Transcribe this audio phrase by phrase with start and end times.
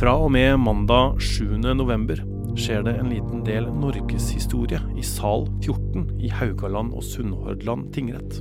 [0.00, 2.22] Fra og med mandag 7.11
[2.56, 8.38] skjer det en liten del norgeshistorie i sal 14 i Haugaland og Sunnhordland tingrett.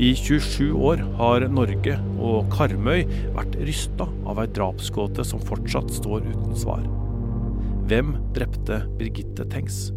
[0.00, 3.04] I 27 år har Norge og Karmøy
[3.36, 6.88] vært rysta av ei drapsgåte som fortsatt står uten svar.
[7.92, 9.90] Hvem drepte Birgitte Tengs?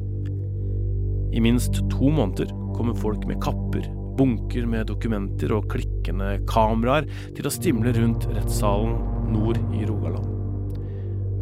[1.32, 3.88] I minst to måneder kommer folk med kapper,
[4.20, 7.08] bunker med dokumenter og klikkende kameraer
[7.40, 9.00] til å stimle rundt rettssalen
[9.32, 10.33] nord i Rogaland.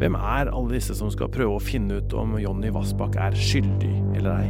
[0.02, 3.92] Hvem er alle disse som skal prøve å finne ut om Jonny Vassbakk er skyldig
[4.18, 4.48] eller ei?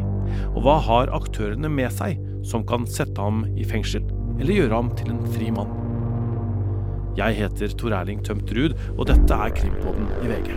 [0.55, 2.17] Og hva har aktørene med seg
[2.49, 4.07] som kan sette ham i fengsel
[4.39, 5.75] eller gjøre ham til en fri mann?
[7.21, 10.57] Jeg heter Tor Erling Tømt Ruud, og dette er Krimpodden i VG.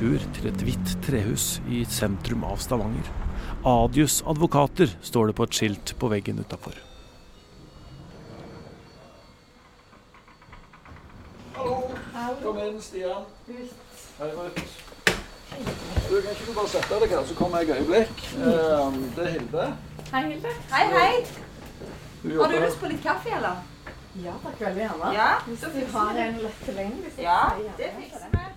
[0.00, 3.08] Tur til et hvitt trehus i sentrum av Stavanger.
[3.68, 6.78] Adius advokater står det på et skilt på veggen utafor.
[12.40, 13.26] Kom inn, Stian.
[14.18, 14.62] Hei, Ruth.
[16.08, 18.22] Du, kan ikke du bare sette deg her, så kommer jeg et øyeblikk.
[18.40, 19.66] Eh, det er Hilde.
[20.12, 20.54] Hei, Hilde.
[20.72, 21.12] Hei, hei.
[22.22, 23.60] Du Har du lyst på litt kaffe, eller?
[24.20, 25.10] Ja takk, veldig gjerne.
[25.14, 26.28] Ja, Hvis så du fikser har vi det.
[26.28, 27.42] en lett tilgjengelig, Ja,
[27.78, 28.49] det fikser vi.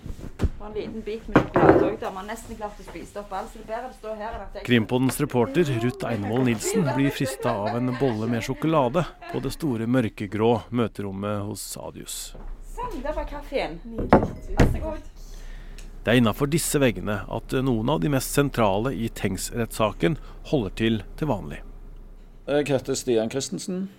[0.64, 2.04] Og en liten bit med sjokolade òg.
[2.16, 3.50] Har nesten klart å spise opp alt.
[3.52, 6.86] Så det er bedre å stå her enn at jeg Krimpodens reporter Ruth Einvoll Nilsen
[6.94, 12.16] blir frista av en bolle med sjokolade på det store mørkegrå møterommet hos Adius.
[12.72, 13.76] Sånn, der var kaffen.
[16.00, 20.16] Det er innafor disse veggene at noen av de mest sentrale i Tengs-rettssaken
[20.48, 21.60] holder til til vanlig.
[22.48, 23.90] Jeg heter Stian Christensen.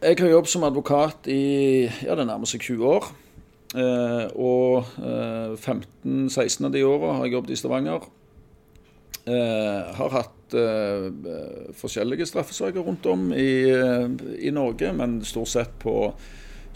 [0.00, 3.12] Jeg har jobbet som advokat i ja, det nærmer seg 20 år.
[3.74, 8.06] Eh, og eh, 15-16 av de åra har jeg jobbet i Stavanger.
[9.26, 11.08] Eh, har hatt eh,
[11.74, 14.06] forskjellige straffesaker rundt om i, eh,
[14.38, 16.12] i Norge, men stort sett på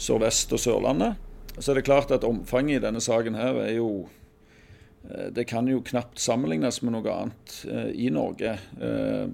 [0.01, 1.21] Sør-Vest og Sørlandet.
[1.61, 4.09] Så er det klart at omfanget i denne saken her er jo
[5.07, 8.57] eh, det kan jo knapt sammenlignes med noe annet eh, i Norge.
[8.83, 9.27] Eh,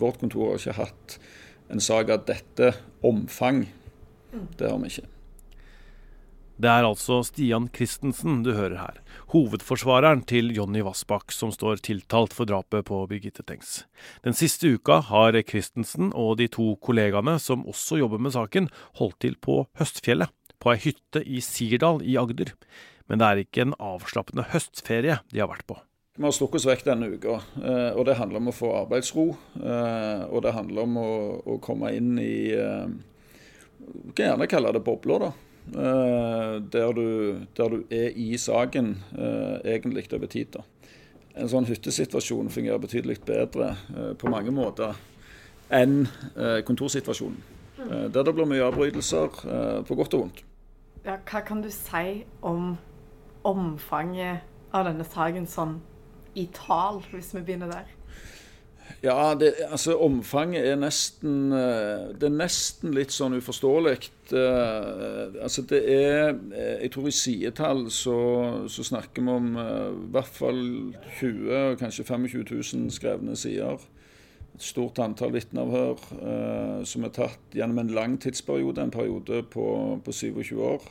[0.00, 1.18] vårt kontor har ikke hatt
[1.72, 2.72] en sak av dette
[3.04, 3.66] omfang.
[4.32, 5.11] Det har vi ikke.
[6.62, 8.98] Det er altså Stian Christensen du hører her,
[9.32, 13.80] hovedforsvareren til Jonny Vassbakk som står tiltalt for drapet på Birgitte Tengs.
[14.22, 19.18] Den siste uka har Christensen og de to kollegaene som også jobber med saken, holdt
[19.26, 20.30] til på Høstfjellet,
[20.62, 22.54] på ei hytte i Sirdal i Agder.
[23.10, 25.82] Men det er ikke en avslappende høstferie de har vært på.
[26.14, 29.32] Vi har stukket oss vekk denne uka, eh, og det handler om å få arbeidsro.
[29.58, 32.86] eh, Og det handler om å, komme inn i eh,
[33.82, 35.51] Du kan gjerne kalle det bobler, da.
[35.70, 40.46] Eh, Der du, der du er i saken eh, egentlig over tid.
[40.52, 40.60] da.
[41.34, 44.98] En sånn hyttesituasjon fungerer betydelig bedre eh, på mange måter
[45.72, 46.04] enn
[46.66, 47.38] kontorsituasjonen.
[48.12, 49.38] Der det blir mye avbrytelser,
[49.88, 50.42] på godt og vondt.
[51.06, 52.76] Ja, hva kan du si om
[53.48, 54.44] omfanget
[54.74, 55.78] av denne saken sånn
[56.36, 57.88] i tall, hvis vi begynner der?
[59.02, 63.96] Ja, det, altså omfanget er nesten eh, Det er nesten litt sånn uforståelig.
[64.30, 68.20] Eh, altså det er eh, Jeg tror i sidetall så,
[68.70, 70.62] så snakker vi om i hvert fall
[71.18, 73.82] 20 og kanskje 25 000 skrevne sider.
[74.54, 79.64] Et stort antall vitneavhør som er tatt gjennom en lang tidsperiode, en periode på,
[80.04, 80.84] på 27 år.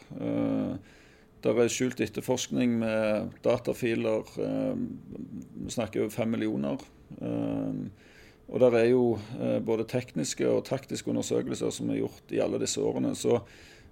[1.46, 4.26] Der er skjult etterforskning med datafiler.
[4.34, 6.82] Vi snakker over fem millioner.
[7.20, 8.08] Eh,
[8.52, 9.04] Og der er jo
[9.40, 13.14] eh, både tekniske og taktiske undersøkelser som er gjort i alle disse årene.
[13.16, 13.40] Så,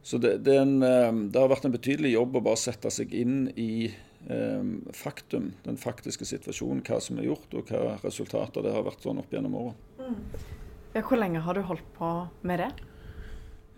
[0.03, 3.13] så det, det, en, eh, det har vært en betydelig jobb å bare sette seg
[3.15, 8.75] inn i eh, faktum, den faktiske situasjonen, hva som er gjort og hva resultater det
[8.75, 10.03] har vært sånn opp gjennom året.
[10.91, 12.11] Ja, hvor lenge har du holdt på
[12.43, 12.71] med det?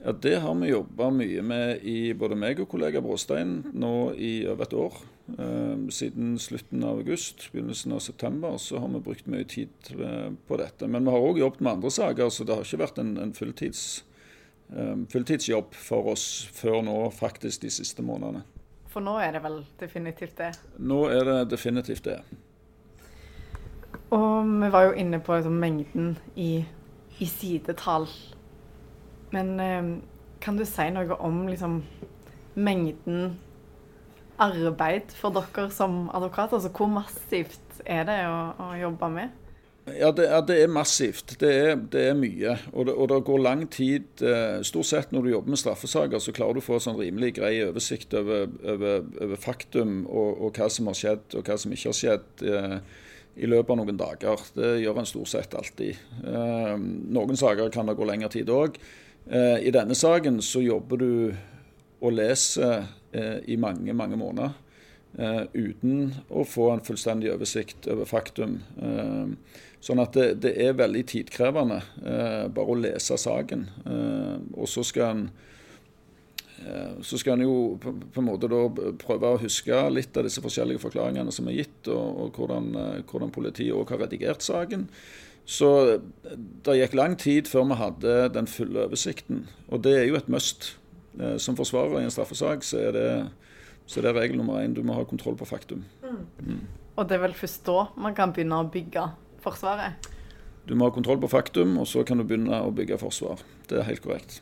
[0.02, 4.48] Ja, Det har vi jobba mye med i både meg og kollega Bråstein nå i
[4.50, 5.02] over et år.
[5.40, 10.32] Eh, siden slutten av august, begynnelsen av september, så har vi brukt mye tid eh,
[10.48, 10.88] på dette.
[10.88, 13.34] Men vi har òg jobbet med andre saker, så det har ikke vært en, en
[13.34, 14.04] fulltids,
[14.76, 18.44] eh, fulltidsjobb for oss før nå, faktisk de siste månedene.
[18.92, 20.52] For nå er det vel definitivt det.
[20.84, 22.20] Nå er det definitivt det.
[24.12, 26.66] Og vi var jo inne på liksom, mengden i,
[27.20, 28.10] i sidetall.
[29.32, 29.94] Men eh,
[30.44, 31.80] kan du si noe om liksom,
[32.60, 33.38] mengden
[34.42, 36.58] arbeid for dere som advokater?
[36.58, 39.38] Altså, hvor massivt er det å, å jobbe med?
[39.90, 41.34] Ja, det, ja, det er massivt.
[41.42, 42.54] Det er, det er mye.
[42.72, 44.06] Og det, og det, går lang tid.
[44.22, 47.00] Eh, stort sett når du jobber med straffesaker, så klarer du å få en sånn
[47.00, 51.58] rimelig grei oversikt over, over, over faktum og, og, hva som har skjedd og hva
[51.62, 52.78] som ikke har skjedd eh,
[53.42, 54.46] i løpet av noen dager.
[54.54, 56.02] Det gjør en stort sett alltid.
[56.22, 56.74] Eh,
[57.18, 58.78] noen saker kan det gå lengre tid òg.
[59.26, 61.12] Eh, I denne saken så jobber du
[62.02, 64.54] og leser i mange, mange måneder.
[65.12, 68.62] Uh, uten å få en fullstendig oversikt over faktum.
[68.80, 69.34] Uh,
[69.84, 71.82] sånn at det, det, er veldig tidkrevende
[72.54, 73.66] bare å lese saken.
[74.54, 75.24] og så skal en
[77.02, 78.60] så skal en jo på, på, en måte da
[79.02, 82.68] prøve å huske litt av disse forskjellige forklaringene som er gitt, og, og hvordan,
[83.10, 84.84] hvordan, politiet òg har redigert saken.
[85.50, 85.72] Så
[86.22, 89.48] det gikk lang tid før vi hadde den fulle oversikten.
[89.74, 90.76] Og det er jo et must.
[91.44, 93.08] Som forsvarer i en straffesak så er det
[93.92, 94.72] så det er regel nummer én.
[94.72, 95.82] Du må ha kontroll på faktum.
[96.06, 96.22] Mm.
[96.46, 96.62] Mm.
[96.96, 99.10] Og det er vel først da man kan begynne å bygge
[99.42, 100.10] Forsvaret?
[100.70, 103.42] Du må ha kontroll på faktum, og så kan du begynne å bygge forsvar.
[103.70, 104.42] Det er helt korrekt.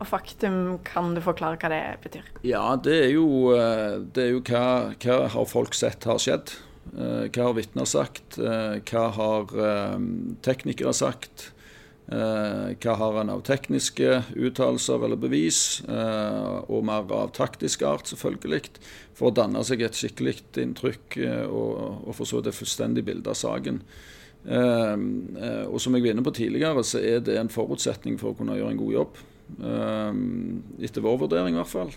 [0.00, 2.30] Og faktum, kan du forklare hva det betyr?
[2.46, 4.64] Ja, det er jo, eh, det er jo hva,
[4.96, 6.54] hva har folk sett har skjedd.
[6.94, 8.38] Eh, hva har vitner sagt?
[8.40, 9.52] Eh, hva har
[10.40, 11.50] teknikere sagt?
[12.10, 18.10] Eh, hva har en av tekniske uttalelser eller bevis, eh, og mer av taktisk art,
[18.10, 18.80] selvfølgelig,
[19.14, 23.30] for å danne seg et skikkelig inntrykk eh, og, og for så det fullstendige bildet
[23.30, 23.84] av saken.
[24.40, 28.56] og som jeg var inne på tidligere, så er det en forutsetning for å kunne
[28.56, 29.18] gjøre en god jobb.
[30.80, 31.92] etter vår vurdering, i hvert fall.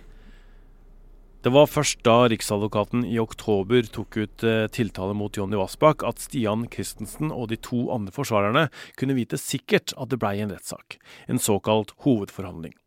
[1.43, 6.21] Det var først da Riksadvokaten i oktober tok ut eh, tiltale mot Jonny Vassbakk at
[6.23, 10.95] Stian Christensen og de to andre forsvarerne kunne vite sikkert at det blei en rettssak,
[11.27, 12.77] en såkalt hovedforhandling.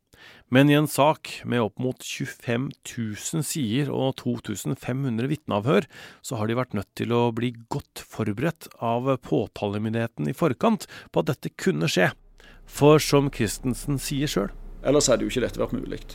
[0.48, 5.84] Men i en sak med opp mot 25 000 sider og 2500 vitneavhør,
[6.24, 11.20] så har de vært nødt til å bli godt forberedt av påtalemyndigheten i forkant på
[11.20, 12.14] at dette kunne skje.
[12.64, 14.54] For som Christensen sier sjøl
[14.86, 16.06] Ellers hadde jo ikke dette vært mulig.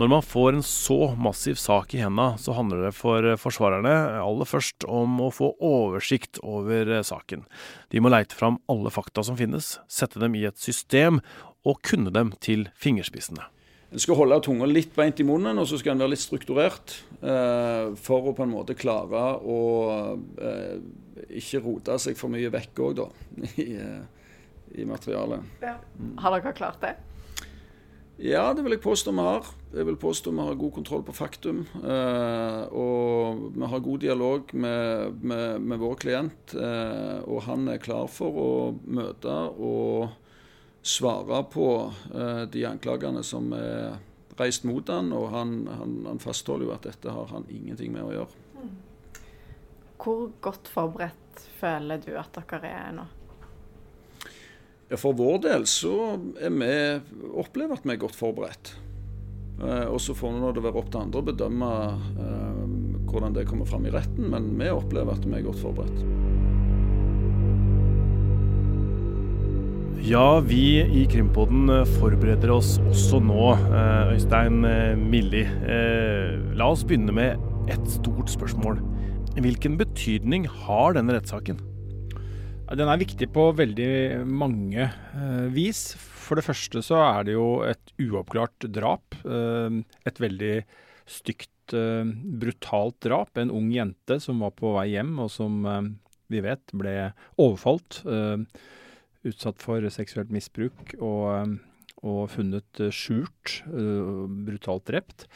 [0.00, 3.92] Når man får en så massiv sak i hendene, så handler det for forsvarerne
[4.22, 7.42] aller først om å få oversikt over eh, saken.
[7.92, 11.20] De må leite fram alle fakta som finnes, sette dem i et system
[11.68, 13.44] og kunne dem til fingerspissene.
[13.92, 16.96] En skal holde tunga litt beint i munnen, og så skal en være litt strukturert.
[17.20, 19.60] Eh, for å på en måte klare å
[20.40, 20.80] eh,
[21.42, 23.10] ikke rote seg for mye vekk òg, da.
[23.66, 24.40] I, eh,
[24.80, 25.60] i materialet.
[25.60, 25.76] Ja.
[26.24, 26.96] Har dere klart det?
[28.20, 29.46] Ja, det vil jeg påstå vi har.
[29.72, 31.62] Jeg vil påstå vi har god kontroll på faktum.
[31.80, 36.52] Eh, og vi har god dialog med, med, med vår klient.
[36.52, 38.50] Eh, og han er klar for å
[38.84, 40.10] møte og
[40.84, 41.68] svare på
[42.12, 43.96] eh, de anklagene som er
[44.36, 48.04] reist mot han, og han, han, han, fastholder jo at dette har han ingenting med
[48.04, 48.68] å gjøre.
[50.00, 53.08] Hvor godt forberedt føler du at dere er nå?
[54.98, 56.70] For vår del så er vi,
[57.38, 58.72] opplever at vi er godt forberedt.
[59.60, 61.70] Eh, og Så får det være opp til andre å bedømme
[62.24, 62.64] eh,
[63.10, 66.02] hvordan det kommer fram i retten, men vi opplever at vi er godt forberedt.
[70.00, 73.52] Ja, vi i Krimpodden eh, forbereder oss også nå,
[74.14, 74.64] Øystein
[75.06, 75.44] Milli.
[76.58, 78.80] La oss begynne med et stort spørsmål.
[79.38, 81.60] Hvilken betydning har denne rettssaken?
[82.70, 85.90] Den er viktig på veldig mange eh, vis.
[85.98, 89.16] For det første så er det jo et uoppklart drap.
[89.26, 90.52] Eh, et veldig
[91.10, 92.06] stygt, eh,
[92.38, 93.34] brutalt drap.
[93.42, 95.66] En ung jente som var på vei hjem, og som
[96.30, 97.10] vi vet ble
[97.42, 98.04] overfalt.
[99.20, 101.58] utsatt for seksuelt misbruk og,
[102.06, 103.64] og funnet skjult.
[104.46, 105.26] brutalt drept.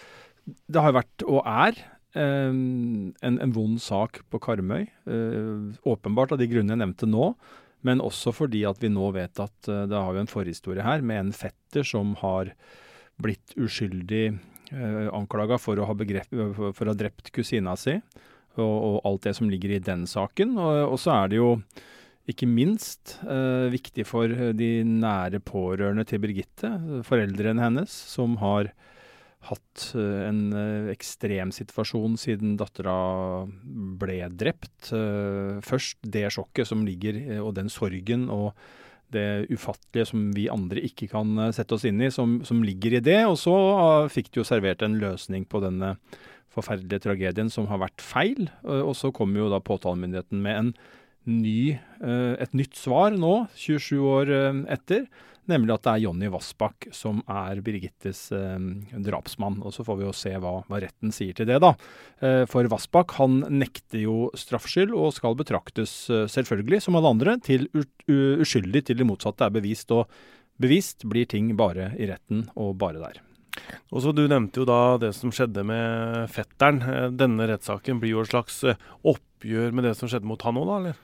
[0.47, 1.83] Det har vært, og er,
[2.21, 4.87] en, en, vond sak på Karmøy.
[5.11, 7.33] Eh, åpenbart av de grunnene jeg nevnte nå,
[7.85, 11.05] men også fordi at vi nå vet at eh, det har jo en forhistorie her
[11.05, 12.55] med en fetter som har
[13.23, 17.99] blitt uskyldig eh, anklaga for, for å ha drept kusina si,
[18.57, 20.57] og, og, alt det som ligger i den saken.
[20.57, 21.51] Og, og så er det jo
[22.31, 26.73] ikke minst eh, viktig for de nære pårørende til Birgitte,
[27.05, 28.73] foreldrene hennes, som har
[29.49, 32.97] hatt eh, en eh, ekstrem situasjon siden dattera
[34.01, 34.91] ble drept.
[34.95, 38.53] Eh, først det sjokket som ligger, og den sorgen og
[39.15, 43.03] det ufattelige som vi andre ikke kan sette oss inn i, som, som ligger i
[43.05, 43.21] det.
[43.29, 43.55] Og så
[44.11, 45.93] fikk de jo servert en løsning på denne
[46.55, 48.49] forferdelige tragedien som har vært feil.
[48.65, 50.73] Og så kom jo da påtalemyndigheten med en
[51.31, 54.35] ny, et nytt svar nå, 27 år
[54.73, 55.07] etter.
[55.51, 58.57] Nemlig at det er Jonny Vassbakk som er Birgittes eh,
[59.05, 59.59] drapsmann.
[59.65, 61.75] Og så får vi jo se hva, hva retten sier til det, da.
[62.25, 67.37] Eh, for Vassbakk han nekter jo straffskyld og skal betraktes, eh, selvfølgelig som alle andre,
[67.45, 69.93] til uskyldig til det motsatte er bevist.
[69.93, 70.09] Og
[70.61, 73.23] bevist blir ting bare i retten og bare der.
[73.93, 76.83] Og så Du nevnte jo da det som skjedde med fetteren.
[76.83, 80.59] Eh, denne rettssaken blir jo et slags eh, oppgjør med det som skjedde mot han
[80.61, 80.79] òg, da?
[80.81, 81.03] eller?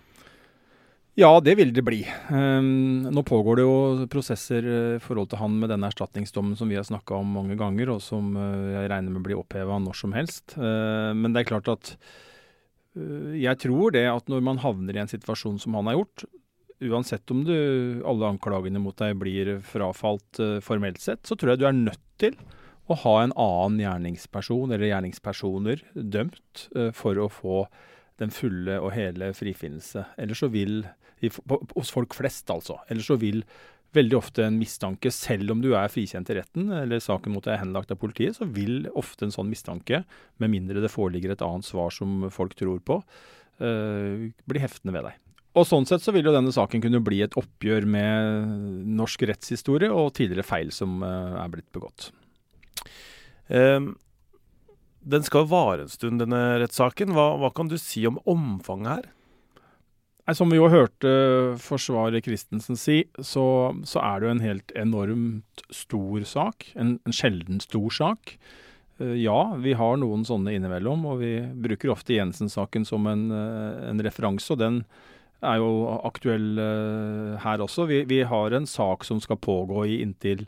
[1.19, 2.05] Ja, det vil det bli.
[2.31, 6.71] Um, nå pågår det jo prosesser i i forhold til han med denne erstatningsdommen som
[6.71, 9.99] vi har snakka om mange ganger, og som uh, jeg regner med blir oppheva når
[9.99, 10.55] som helst.
[10.55, 11.93] Uh, men det er klart at
[12.95, 16.29] uh, jeg tror det at når man havner i en situasjon som han har gjort,
[16.81, 17.57] uansett om du,
[18.09, 22.39] alle anklagene mot deg blir frafalt formelt sett, så tror jeg du er nødt til
[22.89, 27.59] å ha en annen gjerningsperson eller gjerningspersoner dømt for å få
[28.21, 30.05] den fulle og hele frifinnelse.
[30.21, 30.85] Eller så vil
[31.21, 32.79] hos folk flest, altså.
[32.89, 33.43] Eller så vil
[33.97, 37.57] veldig ofte en mistanke, selv om du er frikjent i retten, eller saken mot deg
[37.57, 40.05] er henlagt av politiet, så vil ofte en sånn mistanke,
[40.39, 43.01] med mindre det foreligger et annet svar som folk tror på,
[43.67, 45.19] øh, bli heftende ved deg.
[45.59, 48.45] Og Sånn sett så vil jo denne saken kunne bli et oppgjør med
[49.01, 52.13] norsk rettshistorie og tidligere feil som uh, er blitt begått.
[53.51, 53.97] Um,
[55.01, 57.15] den skal vare en stund, denne rettssaken.
[57.17, 59.09] Hva, hva kan du si om omfanget her?
[60.37, 61.11] Som vi jo hørte
[61.59, 63.45] forsvarer Christensen si, så,
[63.89, 66.69] så, er det jo en helt enormt stor sak.
[66.79, 68.37] En, en sjelden stor sak.
[69.01, 71.33] Eh, ja, vi har noen sånne innimellom, og vi
[71.65, 74.53] bruker ofte Jensen-saken som en, eh, en, referanse.
[74.53, 74.85] og den
[75.43, 75.71] er jo
[76.07, 77.89] aktuell uh, her også.
[77.91, 80.47] Vi, vi, har en sak som skal pågå i inntil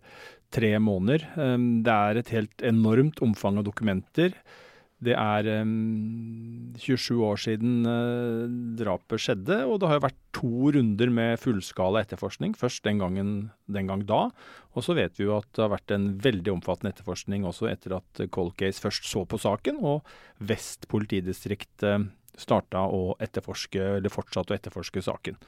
[0.53, 1.25] tre måneder.
[1.37, 4.37] Um, det er et helt enormt omfang av dokumenter.
[5.03, 8.45] Det er um, 27 år siden uh,
[8.79, 12.55] drapet skjedde, og det har jo vært to runder med fullskala etterforskning.
[12.59, 13.33] Først den gangen
[13.67, 14.29] den gang da,
[14.77, 17.97] og så vet vi jo at det har vært en veldig omfattende etterforskning også etter
[17.99, 20.07] at Cold Case først så på saken, og
[20.43, 22.05] Vest politidistrikt uh,
[22.39, 25.39] starta å etterforske, eller fortsatte å etterforske saken.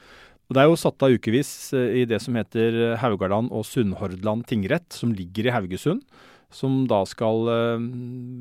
[0.44, 4.44] Og Det er jo satt av ukevis uh, i det som heter Haugaland og Sunnhordland
[4.50, 6.04] tingrett, som ligger i Haugesund
[6.54, 7.84] som da skal eh,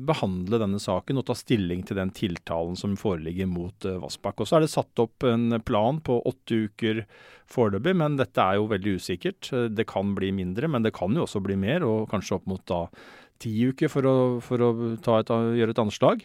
[0.06, 4.42] behandle denne saken og ta stilling til den tiltalen som foreligger mot eh, Vassbakk.
[4.42, 7.02] Og Så er det satt opp en plan på åtte uker
[7.50, 9.50] foreløpig, men dette er jo veldig usikkert.
[9.52, 12.48] Eh, det kan bli mindre, men det kan jo også bli mer, og kanskje opp
[12.50, 12.84] mot da
[13.42, 16.22] ti uker for å, for å et, gjøre et anslag.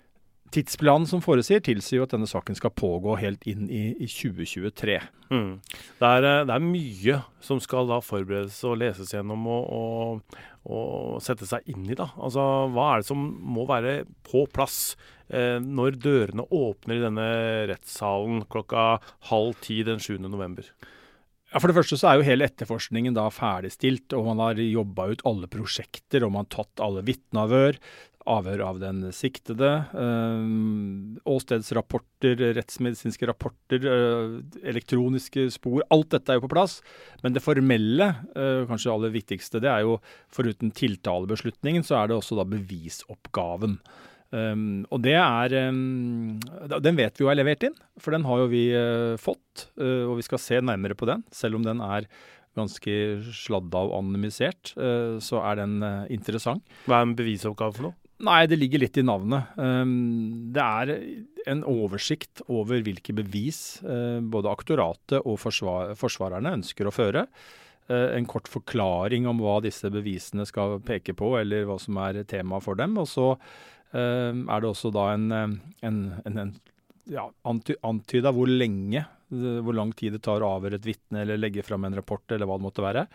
[0.49, 4.95] Tidsplanen som foresier, tilsier jo at denne saken skal pågå helt inn i, i 2023.
[5.29, 5.51] Mm.
[5.61, 11.21] Det, er, det, er, mye som skal da forberedes og leses gjennom og, og, og
[11.21, 11.97] sette seg inn i.
[11.97, 12.09] da.
[12.17, 13.27] Altså, Hva er det som
[13.57, 14.95] må være på plass
[15.27, 17.29] eh, når dørene åpner i denne
[17.69, 18.95] rettssalen klokka
[19.29, 20.17] halv ti den 7.
[20.25, 20.65] november?
[21.49, 25.07] Ja, For det første så er jo hele etterforskningen da ferdigstilt, og man har jobba
[25.09, 27.79] ut alle prosjekter, og man har tatt alle vitneavhør
[28.27, 29.69] avhør av den siktede.
[29.93, 35.81] Øh, åstedsrapporter, rettsmedisinske rapporter, øh, elektroniske spor.
[35.91, 36.79] Alt dette er jo på plass.
[37.23, 39.99] Men det formelle, øh, kanskje aller viktigste, det er jo
[40.29, 43.79] foruten tiltalebeslutningen, så er det også da bevisoppgaven.
[44.29, 46.37] Um, og det er um,
[46.85, 49.71] Den vet vi jo er levert inn, for den har jo vi uh, fått.
[49.73, 52.05] Uh, og vi skal se nærmere på den, selv om den er
[52.57, 52.93] ganske
[53.33, 55.81] sladda og anonymisert, uh, så er den
[56.13, 56.61] interessant.
[56.85, 58.08] Hva er en bevisoppgave for noe?
[58.19, 59.53] Nei, det ligger litt i navnet.
[59.55, 60.89] Um, det er
[61.47, 67.25] en oversikt over hvilke bevis uh, både aktoratet og forsvarerne ønsker å føre.
[67.87, 72.25] Uh, en kort forklaring om hva disse bevisene skal peke på, eller hva som er
[72.27, 72.99] tema for dem.
[72.99, 76.53] Og så uh, er det også da en, en, en, en
[77.09, 81.37] ja, anty antyda hvor lenge, hvor lang tid det tar å avhøre et vitne eller
[81.37, 83.05] legge fram en rapport, eller hva det måtte være.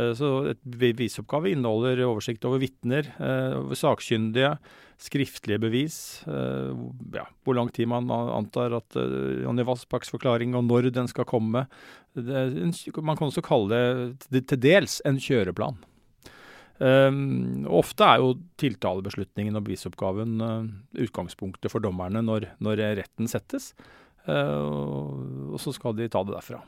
[0.00, 4.54] Eh, så et bevisoppgave inneholder oversikt over vitner, eh, sakkyndige,
[5.00, 6.72] skriftlige bevis, eh,
[7.16, 11.66] ja, hvor lang tid man antar at Jonny Vassbakks forklaring og når den skal komme.
[12.14, 15.78] Man kan også kalle det til dels en kjøreplan.
[16.80, 20.68] Um, ofte er jo tiltalebeslutningen og bevisoppgaven uh,
[21.04, 23.74] utgangspunktet for dommerne når, når retten settes,
[24.24, 26.62] uh, og, så skal de ta det derfra.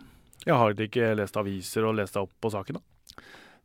[0.45, 2.85] Jeg har de ikke lest aviser og lest deg opp på saken, da?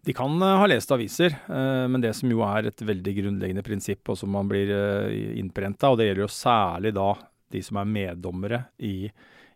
[0.08, 3.66] De kan uh, ha lest aviser, uh, men det som jo er et veldig grunnleggende
[3.68, 7.10] prinsipp, og som man blir uh, innprenta, og det gjelder jo særlig da
[7.52, 9.10] de som er meddommere i,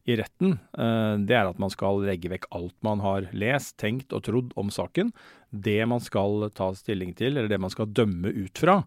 [0.09, 4.23] i retten, det er at man skal legge vekk alt man har lest, tenkt og
[4.25, 5.11] trodd om saken.
[5.53, 8.79] Det man skal ta stilling til, eller det man skal dømme ut fra,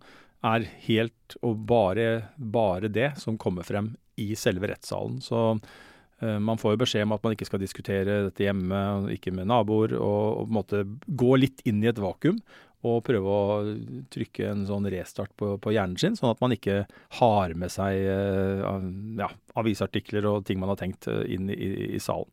[0.44, 5.20] er helt og bare, bare det som kommer frem i selve rettssalen.
[5.22, 5.54] Så
[6.24, 8.80] Eh, man får jo beskjed om at man ikke skal diskutere dette hjemme,
[9.14, 12.40] ikke med naboer, og på en måte gå litt inn i et vakuum
[12.84, 13.74] og prøve å
[14.12, 16.84] trykke en sånn restart på, på hjernen sin, sånn at man ikke
[17.20, 18.64] har med seg eh,
[19.20, 22.28] ja, avisartikler og ting man har tenkt eh, inn i, i, salen.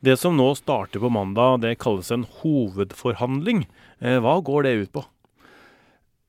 [0.00, 3.66] Det som nå starter på mandag, det kalles en hovedforhandling.
[4.00, 5.02] Hva går det ut på?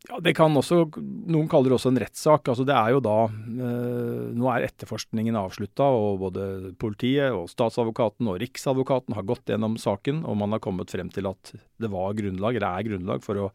[0.10, 0.88] Ja, det kan også,
[1.30, 2.50] Noen kaller det også en rettssak.
[2.50, 8.32] Altså det er jo da, eh, Nå er etterforskningen avslutta, og både politiet og statsadvokaten
[8.32, 12.18] og riksadvokaten har gått gjennom saken, og man har kommet frem til at det var
[12.18, 13.48] grunnlag, eller er grunnlag for å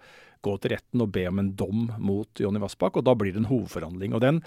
[0.47, 3.00] gå til retten og be om en dom mot Jonny Vassbakk.
[3.00, 4.15] og Da blir det en hovedforhandling.
[4.15, 4.43] og den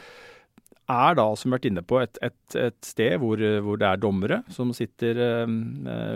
[0.90, 3.88] er da, som vi har vært inne på, et, et, et sted hvor, hvor, det
[3.90, 5.52] er dommere som sitter eh,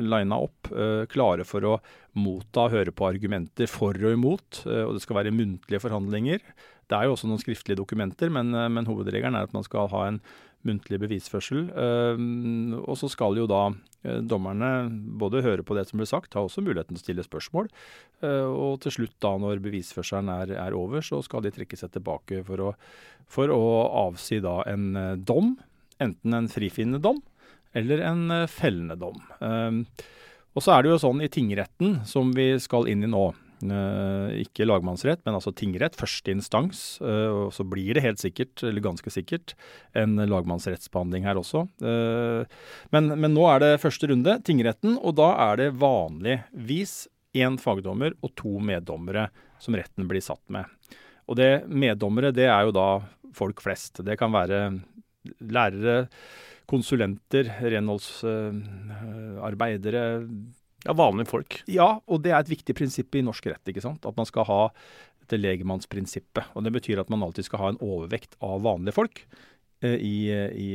[0.01, 1.75] lina opp, eh, klare for å
[2.19, 4.63] motta og høre på argumenter for og imot.
[4.67, 6.41] Eh, og det skal være muntlige forhandlinger.
[6.89, 9.89] Det er jo også noen skriftlige dokumenter, men, eh, men hovedregelen er at man skal
[9.93, 10.21] ha en
[10.67, 11.67] muntlig bevisførsel.
[11.73, 14.71] Uh, og så skal jo da uh, dommerne
[15.19, 17.69] både høre på det som blir sagt, ha også muligheten til å stille spørsmål.
[18.23, 21.93] Uh, og til slutt, da når bevisførselen er, er, over, så skal de trekke seg
[21.95, 22.71] tilbake for å,
[23.31, 23.61] for å
[24.07, 24.91] avsi da en
[25.25, 25.55] dom.
[26.03, 27.21] Enten en frifinnende dom
[27.73, 29.15] eller en fellende dom.
[30.53, 33.42] og så er det jo sånn i tingretten, som vi skal inn i nå, Eh,
[34.41, 36.79] ikke lagmannsrett, men altså tingrett, første instans.
[37.03, 39.47] Eh, og så blir det helt sikkert, eller ganske sikkert,
[39.97, 41.59] en lagmannsrettsbehandling her også.
[41.85, 42.41] Eh,
[42.95, 46.93] men, men nå er det første runde, tingretten, og da er det vanligvis
[47.33, 49.29] én fagdommer og to meddommere
[49.63, 50.65] som retten blir satt med.
[51.29, 52.89] Og det meddommere, det er jo da
[53.33, 54.03] folk flest.
[54.05, 54.79] Det kan være
[55.39, 56.07] lærere,
[56.69, 60.03] konsulenter, renholdsarbeidere,
[60.83, 61.61] ja, vanlige folk.
[61.71, 63.63] Ja, og det er et viktig prinsipp i norsk rett.
[63.71, 64.05] ikke sant?
[64.05, 64.59] At man skal ha
[65.23, 66.51] dette legmannsprinsippet.
[66.53, 69.23] Og det betyr at man alltid skal ha en overvekt av vanlige folk
[69.83, 70.69] eh, i, i,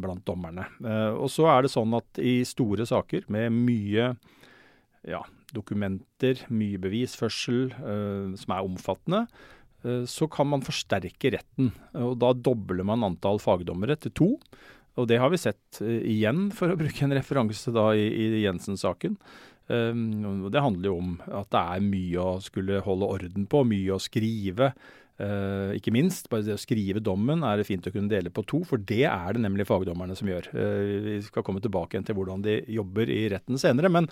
[0.00, 0.66] blant dommerne.
[0.80, 4.12] Eh, og så er det sånn at i store saker med mye
[5.08, 9.24] ja, dokumenter, mye bevisførsel eh, som er omfattende,
[9.84, 11.72] eh, så kan man forsterke retten.
[11.98, 14.30] Og da dobler man antall fagdommere til to.
[15.00, 18.44] Og det har vi sett uh, igjen, for å bruke en referanse da i, i
[18.44, 19.16] Jensen-saken.
[19.72, 23.94] Um, det handler jo om at det er mye å skulle holde orden på, mye
[23.94, 24.72] å skrive.
[25.22, 28.42] Uh, ikke minst, bare det å skrive dommen er det fint å kunne dele på
[28.48, 30.48] to, for det er det nemlig fagdommerne som gjør.
[30.50, 33.92] Uh, vi skal komme tilbake igjen til hvordan de jobber i retten senere.
[33.92, 34.08] Men,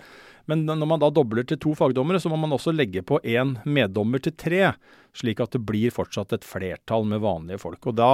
[0.47, 3.57] men, når man da dobler til to fagdommere, så må man også legge på én
[3.67, 4.71] meddommer til tre,
[5.17, 7.91] slik at det blir fortsatt et flertall med vanlige folk.
[7.91, 8.13] Og da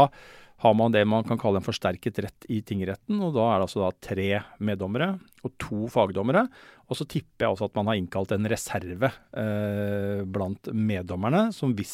[0.64, 3.20] har man det man kan kalle en forsterket rett i tingretten.
[3.22, 5.12] og Da er det altså da tre meddommere
[5.46, 6.48] og to fagdommere.
[6.90, 11.76] Og så tipper jeg også at man har innkalt en reserve eh, blant meddommerne, som
[11.78, 11.94] hvis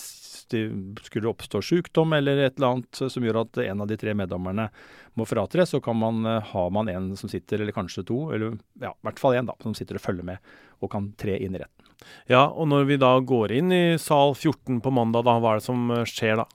[0.53, 0.63] det
[1.07, 4.67] skulle oppstå sykdom eller et eller annet som gjør at en av de tre meddommerne
[5.19, 8.57] må fratre, så kan man, eh, har man en som sitter, eller kanskje to, eller
[8.79, 11.63] ja, i hvert fall én, som sitter og følger med og kan tre inn i
[11.63, 11.89] retten.
[12.31, 15.61] Ja, og når vi da går inn i sal 14 på mandag, da, hva er
[15.61, 16.47] det som eh, skjer da?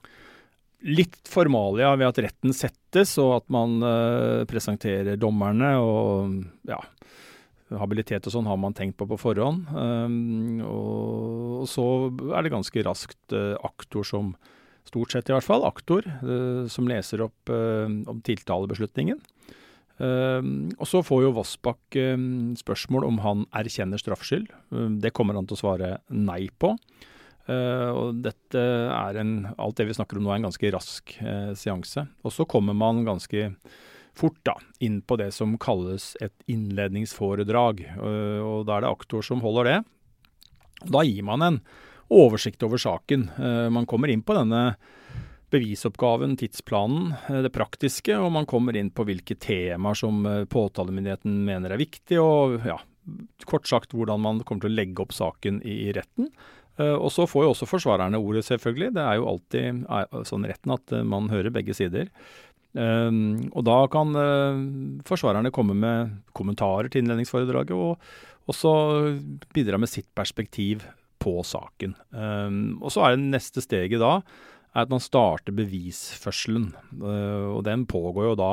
[0.87, 5.73] Litt formalia ved at retten settes, og at man uh, presenterer dommerne.
[5.83, 6.79] Og ja,
[7.79, 9.67] habilitet og sånn har man tenkt på på forhånd.
[9.73, 11.85] Um, og, og, så
[12.31, 14.33] er det ganske raskt uh, aktor som
[14.89, 19.19] Stort sett i hvert fall aktor uh, som leser opp om tiltalebeslutningen.
[19.99, 21.97] og så får jo Vossbakk
[22.57, 24.47] spørsmål om han erkjenner straffskyld.
[25.03, 26.71] det kommer han til å svare nei på.
[27.49, 31.15] Uh, og dette er en, alt det vi snakker om nå er en ganske rask
[31.23, 32.05] uh, seanse.
[32.21, 33.49] Og så kommer man ganske
[34.19, 37.81] fort da, inn på det som kalles et innledningsforedrag.
[37.97, 39.79] Uh, og da er det aktor som holder det.
[40.93, 41.59] Da gir man en
[42.09, 43.27] oversikt over saken.
[43.69, 44.71] man kommer inn på denne
[45.53, 47.11] bevisoppgaven, tidsplanen,
[47.43, 52.65] det praktiske, og man kommer inn på hvilke temaer som påtalemyndigheten mener er viktig, og
[52.65, 52.79] ja,
[53.45, 56.31] kort sagt hvordan man kommer til å legge opp saken i, i retten.
[56.79, 58.93] Eh, og så får jo også forsvarerne ordet, selvfølgelig.
[58.95, 59.81] Det er jo alltid
[60.29, 62.11] sånn retten at eh, man hører begge sider.
[62.69, 64.13] Um, og da kan
[65.01, 68.73] forsvarerne komme med kommentarer til innledningsforedraget, og også
[69.55, 70.83] bidra med sitt perspektiv
[71.17, 71.95] på saken.
[72.77, 76.69] Og så er det neste steget da er at man starter bevisførselen.
[77.01, 78.51] Og den pågår jo da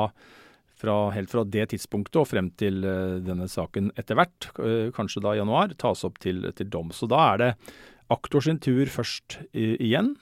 [0.81, 2.81] fra, helt fra det tidspunktet og frem til
[3.25, 4.49] denne saken etter hvert,
[4.97, 6.89] kanskje da i januar, tas opp til, til dom.
[6.93, 7.51] Så da er det
[8.13, 10.13] aktor sin tur først igjen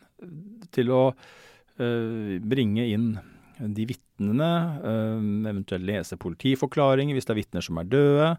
[0.76, 3.16] til å uh, bringe inn
[3.56, 4.52] de vitnene,
[4.84, 8.30] uh, eventuelt lese politiforklaringer hvis det er vitner som er døde,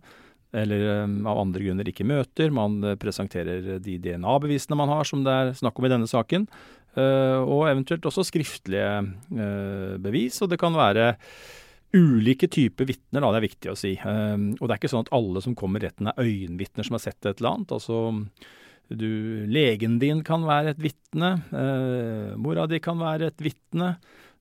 [0.56, 2.54] eller um, av andre grunner ikke møter.
[2.54, 6.48] Man presenterer de DNA-bevisene man har, som det er snakk om i denne saken.
[6.96, 10.38] og eventuelt også skriftlige bevis.
[10.40, 11.11] Og det kan være
[11.92, 13.92] ulike typer vitner, det er viktig å si.
[14.00, 17.20] Og det er ikke sånn at alle som kommer retten er øyenvitner som har sett
[17.26, 17.76] et eller annet.
[17.76, 17.98] Altså,
[18.88, 19.11] du,
[19.51, 21.07] legen din kan være et vitne,
[21.53, 23.96] Eh, mora di kan være et vitne.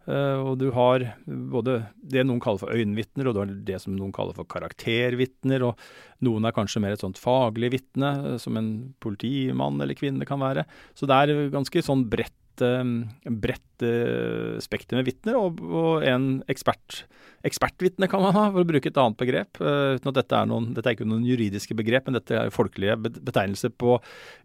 [0.06, 3.96] Eh, og du har både det noen kaller for øyenvitner, og du har det som
[3.96, 5.66] noen kaller for karaktervitner.
[5.66, 5.80] Og
[6.26, 10.40] noen er kanskje mer et sånt faglig vitne, uh, som en politimann eller -kvinne kan
[10.40, 10.66] være.
[10.94, 17.04] Så det er ganske sånn bredt bredt uh, spekter med vitner, og, og, en ekspert.
[17.46, 19.60] Ekspertvitne kan man ha, for å bruke et annet begrep.
[19.60, 22.54] Uh, uten at dette er, noen, dette er ikke noen juridiske begrep, men dette er
[22.54, 23.98] folkelige betegnelser på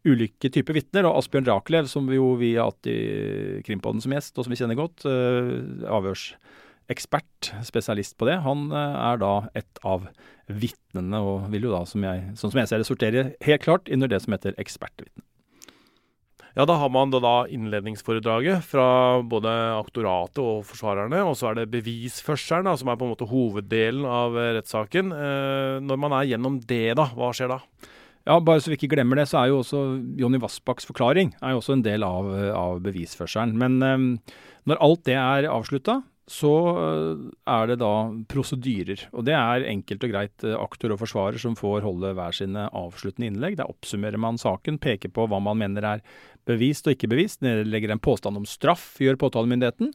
[0.09, 1.09] ulike typer vitner.
[1.09, 2.99] Og Asbjørn Rakelev, som vi jo vi har hatt i
[3.67, 9.23] Krimpodden som gjest, og som vi kjenner godt, uh, avhørsekspert, spesialist på det, han er
[9.23, 10.11] da et av
[10.51, 13.91] vitnene, og vil jo da, som jeg, sånn som jeg ser det, sortere helt klart
[13.93, 15.25] under det som heter ekspertvitne.
[16.57, 21.71] Ja, da har man da, innledningsforedraget fra både aktoratet og forsvarerne, og så er det
[21.71, 25.15] bevisførselen, da, som er på en måte hoveddelen av eh, rettssaken.
[25.15, 27.61] Eh, når man er gjennom det, da, hva skjer da?
[28.27, 29.85] Ja, Bare så vi ikke glemmer det, så er jo også
[30.19, 33.55] Jonny Vassbakks forklaring er jo også en del av, av bevisførselen.
[33.61, 34.35] Men eh,
[34.67, 37.93] når alt det er avslutta, så eh, er det da
[38.31, 39.09] prosedyrer.
[39.11, 42.69] Og det er enkelt og greit eh, aktor og forsvarer som får holde hver sine
[42.77, 43.59] avsluttende innlegg.
[43.59, 46.05] Der oppsummerer man saken, peker på hva man mener er
[46.49, 49.91] bevist og ikke bevist, nedlegger en påstand om straff, gjør påtalemyndigheten.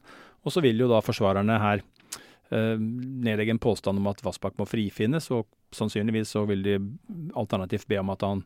[0.46, 1.80] Og så vil jo da forsvarerne her
[2.52, 6.76] eh, nedlegge en påstand om at Vassbakk må frifinnes, og sannsynligvis så vil de
[7.36, 8.44] alternativt be om at han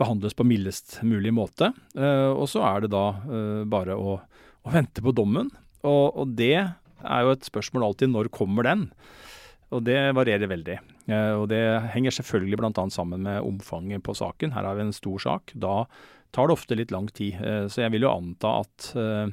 [0.00, 1.72] behandles på mildest mulig måte.
[1.96, 5.50] Eh, og så er det da eh, bare å, å, vente på dommen.
[5.80, 6.68] Og, og det
[7.04, 8.88] er jo et spørsmål alltid når kommer den?
[9.70, 10.78] Og det varierer veldig.
[11.10, 11.62] Eh, og det
[11.94, 12.86] henger selvfølgelig bl.a.
[12.90, 14.54] sammen med omfanget på saken.
[14.56, 15.54] Her har vi en stor sak.
[15.54, 15.84] Da
[16.34, 17.38] tar det ofte litt lang tid.
[17.38, 19.30] Eh, så jeg vil jo anta at eh,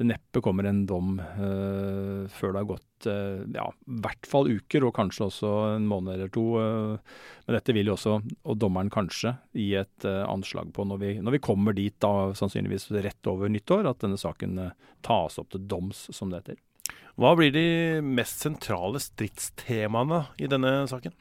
[0.00, 3.08] det neppe kommer en dom før det har gått
[3.52, 6.44] ja, i hvert fall uker, og kanskje også en måned eller to.
[6.56, 8.14] Men dette vil jo også,
[8.48, 12.88] og dommeren kanskje, gi et anslag på når vi, når vi kommer dit, da sannsynligvis
[12.96, 14.56] rett over nyttår, at denne saken
[15.04, 16.62] tas opp til doms, som det heter.
[17.20, 17.66] Hva blir de
[18.04, 21.12] mest sentrale stridstemaene i denne saken?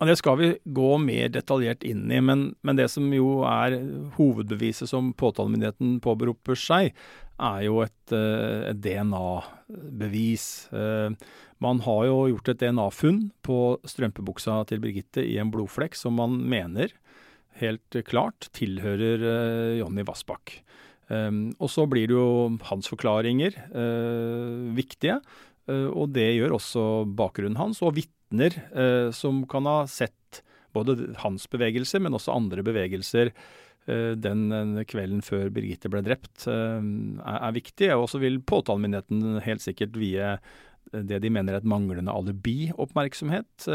[0.00, 3.76] Ja, det skal vi gå mer detaljert inn i, men, men det som jo er
[4.16, 6.94] hovedbeviset som påtalemyndigheten påberoper seg,
[7.40, 10.46] er jo et, eh, et DNA-bevis.
[10.72, 11.12] Eh,
[11.60, 13.58] man har jo gjort et DNA-funn på
[13.88, 16.96] strømpebuksa til Birgitte i en blodflekk som man mener
[17.60, 20.60] helt klart tilhører eh, Jonny Vassbakk.
[21.10, 25.18] Um, og så blir det jo hans forklaringer uh, viktige,
[25.70, 26.84] uh, og det gjør også
[27.18, 30.42] bakgrunnen hans, og vitner uh, som kan ha sett
[30.76, 33.34] både hans bevegelser, men også andre bevegelser
[33.90, 37.88] den, den, kvelden før Birgitte ble drept, er viktig.
[37.96, 40.28] Og så vil påtalemyndigheten helt sikkert vie
[40.90, 43.66] det de mener er et manglende alibi-oppmerksomhet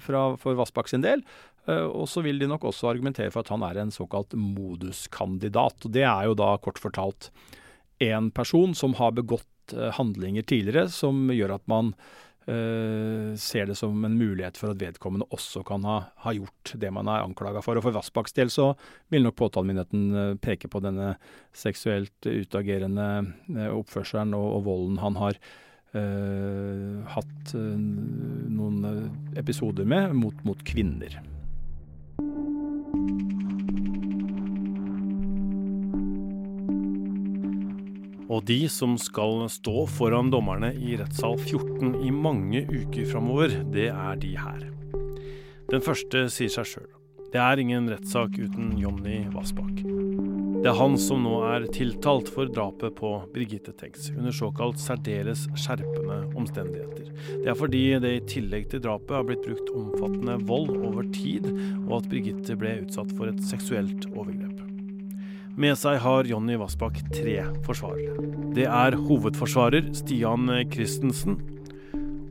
[0.00, 1.24] for Vassbakk sin del.
[1.68, 5.84] Eh, og så vil de nok også argumentere for at han er en såkalt moduskandidat.
[5.84, 7.30] og Det er jo da kort fortalt
[8.04, 11.92] en person som har begått eh, handlinger tidligere som gjør at man
[12.48, 16.92] uh, ser det som en mulighet for at vedkommende også kan ha, ha gjort det
[16.94, 17.76] man er anklaga for.
[17.76, 18.70] Og For Vassbakks del så
[19.12, 21.16] vil nok påtalemyndigheten peke på denne
[21.52, 23.34] seksuelt utagerende
[23.74, 25.42] oppførselen og, og volden han har
[25.94, 27.78] hatt uh,
[28.52, 29.08] noen
[29.40, 31.16] episoder med mot, mot kvinner.
[38.28, 43.88] Og de som skal stå foran dommerne i rettssal 14 i mange uker framover, det
[43.88, 44.68] er de her.
[45.72, 46.90] Den første sier seg sjøl.
[47.32, 49.87] Det er ingen rettssak uten Jonny Vassbakk.
[50.58, 55.44] Det er han som nå er tiltalt for drapet på Birgitte Tengs under såkalt særdeles
[55.54, 57.12] skjerpende omstendigheter.
[57.44, 61.46] Det er fordi det i tillegg til drapet har blitt brukt omfattende vold over tid,
[61.84, 64.56] og at Birgitte ble utsatt for et seksuelt overgrep.
[65.58, 68.18] Med seg har Jonny Vassbakk tre forsvarere.
[68.58, 71.38] Det er hovedforsvarer Stian Christensen.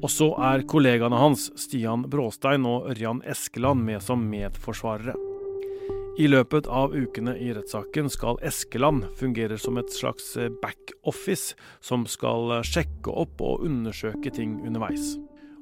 [0.03, 5.15] Og så er kollegaene hans Stian Bråstein og Ørjan Eskeland med som medforsvarere.
[6.17, 10.31] I løpet av ukene i rettssaken skal Eskeland fungere som et slags
[10.63, 15.11] backoffice, som skal sjekke opp og undersøke ting underveis.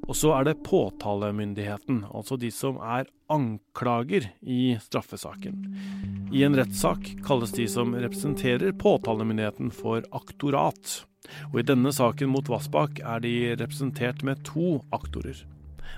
[0.06, 5.58] Og så er det påtalemyndigheten, altså de som er anklager i straffesaken.
[6.32, 11.02] I en rettssak kalles de som representerer påtalemyndigheten for aktorat.
[11.50, 15.44] Og i denne saken mot Vassbakk er de representert med to aktorer.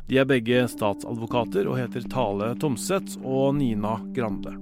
[0.08, 4.54] De er begge statsadvokater og heter Tale Tomseth og Nina Grande.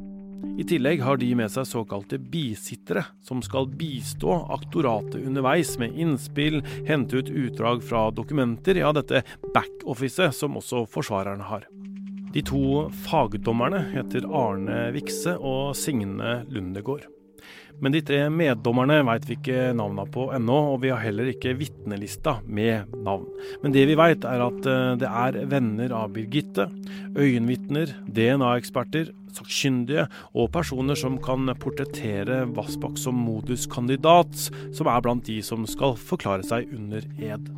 [0.58, 6.62] I tillegg har de med seg såkalte bisittere, som skal bistå aktoratet underveis med innspill,
[6.88, 9.22] hente ut utdrag fra dokumenter, ja, dette
[9.54, 11.68] backofficet som også forsvarerne har.
[12.34, 17.06] De to fagdommerne heter Arne Vikse og Signe Lundegård.
[17.82, 21.56] Men de tre meddommerne veit vi ikke navna på ennå, og vi har heller ikke
[21.58, 23.26] vitnelista med navn.
[23.62, 26.70] Men det vi veit er at eh, det er venner av Birgitte,
[27.18, 35.42] øyenvitner, DNA-eksperter, sakkyndige og personer som kan portrettere Vassbakk som moduskandidat, som er blant de
[35.44, 37.52] som skal forklare seg under ed.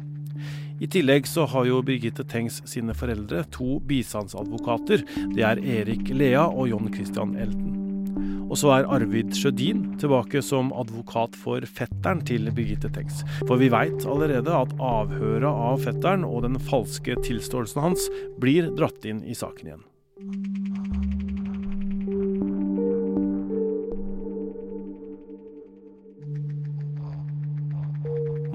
[0.78, 5.02] I tillegg så har jo Birgitte Tengs sine foreldre to bistandsadvokater.
[5.34, 7.87] Det er Erik Lea og John Christian Elten.
[8.48, 13.22] Og så er Arvid Sjødin tilbake som advokat for fetteren til Birgitte Tengs.
[13.44, 18.08] For vi veit allerede at avhøret av fetteren og den falske tilståelsen hans
[18.40, 19.86] blir dratt inn i saken igjen.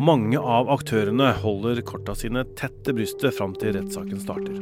[0.04, 4.58] Mange av aktørene holder korta sine tett til brystet fram til rettssaken starter.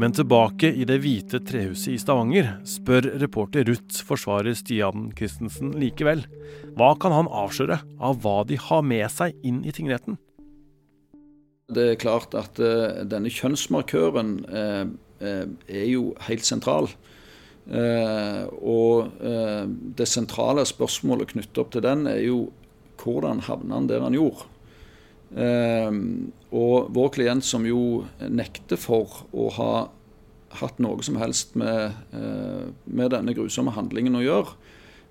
[0.00, 6.22] Men tilbake i det hvite trehuset i Stavanger spør reporter Ruth forsvarer Stian Christensen likevel.
[6.78, 10.16] Hva kan han avsløre av hva de har med seg inn i tingretten?
[11.68, 14.88] Det er klart at uh, denne kjønnsmarkøren uh,
[15.20, 16.88] uh, er jo helt sentral.
[17.70, 19.12] og
[19.94, 22.38] det sentrale spørsmålet knyttet opp til den er jo
[22.98, 24.49] hvordan havna han der han gjorde.
[25.36, 29.72] Ehm, og vår klient som jo nekter for å ha
[30.58, 34.54] hatt noe som helst med, eh, med denne grusomme handlingen å gjøre,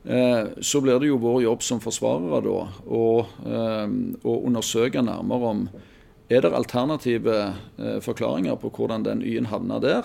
[0.06, 5.44] eh, så blir det jo vår jobb som forsvarere da å, ehm, å undersøke nærmere
[5.44, 5.70] om
[6.30, 10.04] er det alternative eh, forklaringer på hvordan den Y-en havna der.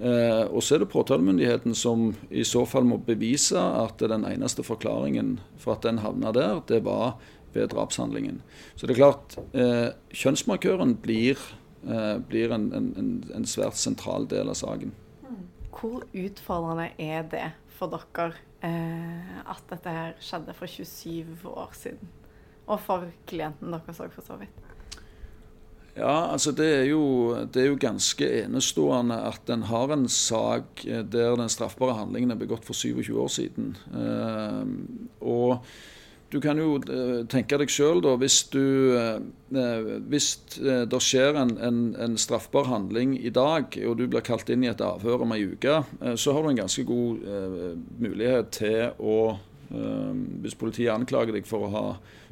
[0.00, 5.38] og så er det påtalemyndigheten som i så fall må bevise at den eneste forklaringen
[5.58, 7.18] for at den havna der, det var
[7.54, 8.40] ved drapshandlingen.
[8.76, 11.40] Så det er klart, eh, kjønnsmarkøren blir,
[11.86, 14.94] eh, blir en, en, en, svært sentral del av saken.
[15.70, 18.32] Hvor utfordrende er det for dere
[18.66, 22.16] eh, at dette her skjedde for 27 år siden?
[22.70, 24.66] Og for klienten deres òg, for så vidt?
[25.96, 30.84] Ja, altså det er, jo, det er jo ganske enestående at en har en sak
[30.86, 33.72] eh, der den straffbare handlingen er begått for 27 år siden.
[33.90, 34.70] Eh,
[35.20, 35.66] og
[36.30, 39.18] du kan jo uh, tenke deg sjøl, da, hvis, du, uh,
[40.10, 40.28] hvis
[40.60, 44.64] uh, det skjer en, en, en, straffbar handling i dag, og du blir kalt inn
[44.64, 45.80] i et avhør om ei uke,
[46.14, 47.22] så har du en ganske god
[48.00, 49.20] mulighet til å
[50.42, 51.84] Hvis politiet anklager deg for å ha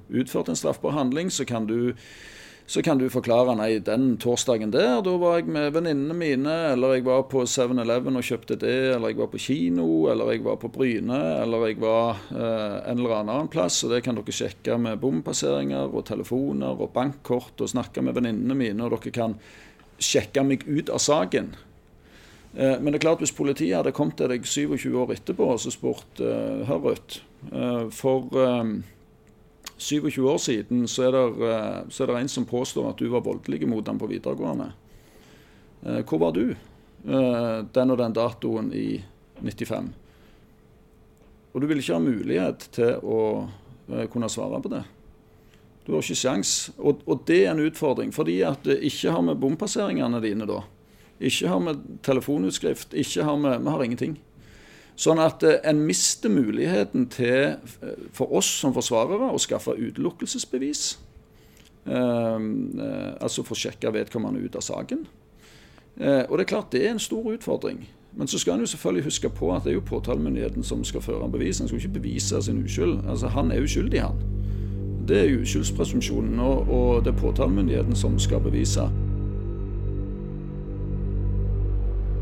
[0.09, 1.95] utført en straffbar handling, så kan du
[2.69, 6.99] så kan du forklare nei, den torsdagen der, da var jeg med venninnene mine, eller
[6.99, 10.59] jeg var på 7-Eleven og kjøpte det, eller jeg var på kino, eller jeg var
[10.61, 13.81] på Bryne, eller jeg var eh, en eller annen plass.
[13.87, 18.59] Og det kan dere sjekke med bompasseringer og telefoner og bankkort og snakke med venninnene
[18.61, 19.39] mine, og dere kan
[19.97, 21.55] sjekke meg ut av saken.
[22.53, 25.65] Eh, men det er klart hvis politiet hadde kommet til deg 27 år etterpå og
[25.65, 28.29] så spurt eh, Hør, Rødt, eh, for
[29.79, 33.07] 27 år siden så er, det, eh, så er det en som påstår at du
[33.12, 34.73] var voldelig mot ham på videregående.
[35.87, 39.01] Eh, hvor var du eh, den og den datoen i
[39.38, 39.93] 95?
[41.55, 43.21] Og du vil ikke ha mulighet til å
[44.12, 44.83] kunne svare på det.
[45.87, 46.51] Du har ikke sjans.
[46.77, 48.11] Og, og, det er en utfordring.
[48.12, 50.59] Fordi at ikke har vi bompasseringene dine da.
[51.17, 51.73] Ikke har vi
[52.05, 52.93] telefonutskrift.
[52.93, 54.19] Ikke har vi Vi har ingenting.
[54.99, 60.97] Sånn at eh, en mister muligheten til, eh, for oss som forsvarere, å skaffe utelukkelsesbevis.
[61.87, 62.49] Eh,
[63.23, 65.07] altså få sjekka vedkommende ut av saken.
[65.99, 67.81] Og det er klart det er en stor utfordring.
[68.15, 71.03] Men så skal en jo selvfølgelig huske på at det er jo påtalemyndigheten som skal
[71.03, 71.59] føre bevis.
[71.59, 73.01] Han skal ikke bevise sin uskyld.
[73.11, 74.23] Altså Han er uskyldig, han.
[75.09, 78.87] Det er uskyldspresumpsjonen, og, og det er påtalemyndigheten som skal bevise.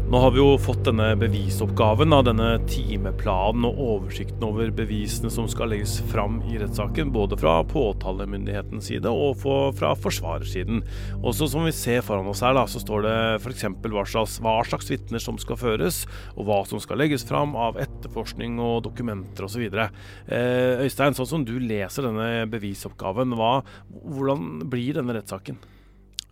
[0.06, 5.48] Nå har vi jo fått denne bevisoppgaven, av denne timeplanen og oversikten over bevisene som
[5.50, 10.84] skal legges fram i rettssaken, både fra påtalemyndighetens side og fra forsvarersiden.
[11.26, 13.66] Også som vi ser foran oss her, da, så står det f.eks.
[13.82, 16.04] Hva slags, hva slags vitner som skal føres,
[16.36, 19.66] og hva som skal legges fram av etterforskning og dokumenter osv.
[19.66, 23.56] Eh, Øystein, sånn som du leser denne bevisoppgaven, hva,
[23.90, 25.58] hvordan blir denne rettssaken?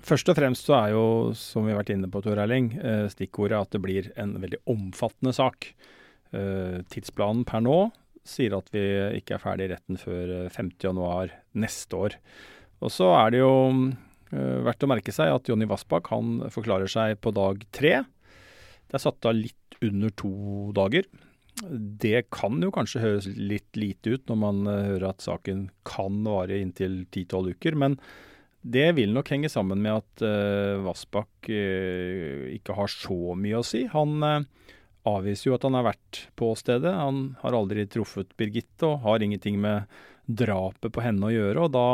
[0.05, 1.05] Først og fremst så er jo,
[1.39, 4.61] som vi har vært inne på, Tor Erling, eh, stikkordet at det blir en veldig
[4.69, 5.71] omfattende sak.
[6.37, 7.79] Eh, tidsplanen per nå
[8.25, 8.83] sier at vi
[9.21, 12.17] ikke er ferdig i retten før 50.1 eh, neste år.
[12.85, 13.55] Og så er det jo
[14.35, 18.01] verdt å merke seg at Jonny Vassbakk han forklarer seg på dag tre.
[18.91, 21.07] Det er satt av litt under to dager.
[21.71, 26.59] det kan jo kanskje høres litt lite ut når man hører at saken kan vare
[26.59, 27.95] inntil 10-12 uker, men
[28.65, 33.67] det vil nok henge sammen med at uh, Vassbakk uh, ikke har så mye å
[33.67, 33.83] si.
[33.93, 34.71] Han uh,
[35.11, 36.95] avviser jo at han har vært på stedet.
[36.97, 39.85] Han har aldri truffet Birgitte og har ingenting med
[40.25, 41.67] drapet på henne å gjøre.
[41.67, 41.89] Og da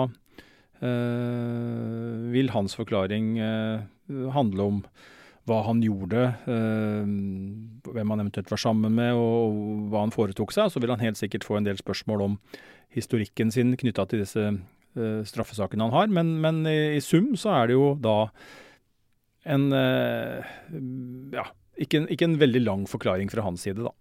[0.81, 3.35] vil hans forklaring
[4.33, 4.79] handle om
[5.45, 9.59] hva han gjorde, hvem han eventuelt var sammen med og
[9.93, 10.71] hva han foretok seg.
[10.73, 12.39] Så vil han helt sikkert få en del spørsmål om
[12.97, 14.47] historikken sin knytta til disse
[14.98, 16.11] uh, straffesakene han har.
[16.12, 18.16] Men, men i, i, sum så er det jo da
[19.50, 20.40] en uh,
[21.35, 21.46] ja,
[21.81, 23.94] ikke en, ikke en, veldig lang forklaring fra hans side, da.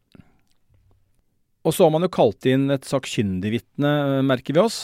[1.68, 4.78] Og så har man jo kalt inn et sakkyndig vitne, eh, merker vi oss,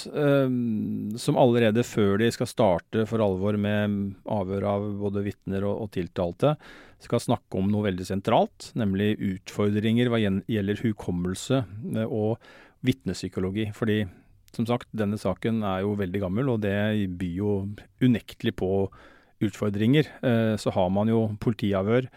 [1.24, 5.94] som allerede før de skal starte for alvor med avhør av både vitner og, og
[5.96, 6.52] tiltalte,
[7.02, 11.64] skal snakke om noe veldig sentralt, nemlig utfordringer hva gjelder hukommelse
[12.06, 12.44] og
[12.86, 13.70] vitnepsykologi.
[13.76, 14.02] Fordi
[14.56, 16.78] som sagt, denne saken er jo veldig gammel, og det
[17.20, 17.52] byr jo
[18.04, 18.72] unektelig på
[19.44, 20.10] utfordringer.
[20.24, 22.08] Eh, så har man jo politiavhør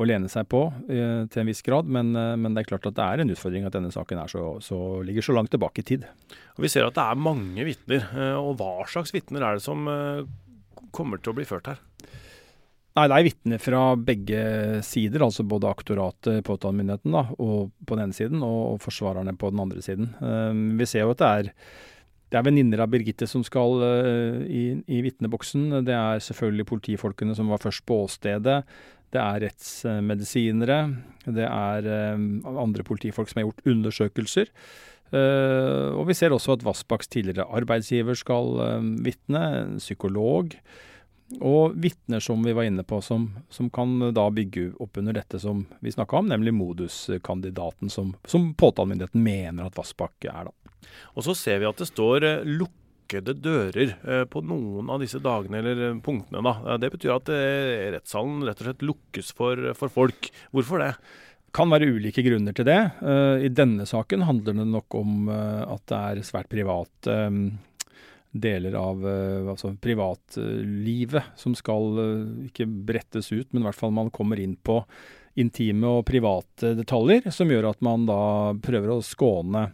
[0.00, 2.88] å lene seg på eh, til en viss grad, men, eh, men, det er klart
[2.88, 5.88] at det er en utfordring at denne saken så, så, ligger så langt tilbake i
[5.92, 6.06] tid.
[6.56, 8.06] Og Vi ser at det er mange vitner.
[8.40, 9.88] og Hva slags vitner er det som
[10.92, 11.80] kommer til å bli ført her?
[12.92, 14.40] Nei, det er vitner fra begge
[14.84, 19.84] sider, altså både aktoratet, påtalemyndigheten, da, på den ene siden, og forsvarerne på den andre
[19.84, 20.10] siden.
[20.20, 21.50] Um, vi ser jo at det er
[22.32, 25.82] det er venninner av Birgitte som skal uh, i, i vitneboksen.
[25.84, 28.62] Det er selvfølgelig politifolkene som var først på åstedet.
[29.12, 30.78] Det er rettsmedisinere.
[31.28, 34.48] Det er uh, andre politifolk som har gjort undersøkelser.
[35.12, 38.64] Uh, og vi ser også at Vassbakks tidligere arbeidsgiver skal
[39.04, 39.44] vitne,
[39.76, 40.56] psykolog.
[41.40, 45.40] Og vitner som vi var inne på, som, som, kan da bygge opp under dette
[45.42, 50.50] som vi snakka om, nemlig moduskandidaten som, som påtalemyndigheten mener at Vassbakk er.
[50.50, 50.78] da.
[51.16, 55.20] Og så ser vi at det står eh, lukkede dører eh, på noen av disse
[55.22, 56.44] dagene eller eh, punktene.
[56.44, 56.78] da.
[56.80, 57.34] Det betyr at
[57.98, 60.32] rettssalen rett og slett lukkes for, for folk.
[60.54, 60.94] Hvorfor det?
[61.52, 62.78] kan være ulike grunner til det.
[63.44, 67.10] I denne saken handler det nok om at det er svært privat
[68.32, 73.92] deler av uh, altså privatlivet som skal uh, ikke brettes ut, men i hvert fall
[73.94, 74.80] man kommer inn på
[75.40, 78.22] intime og private detaljer, som gjør at man da
[78.64, 79.68] prøver å skåne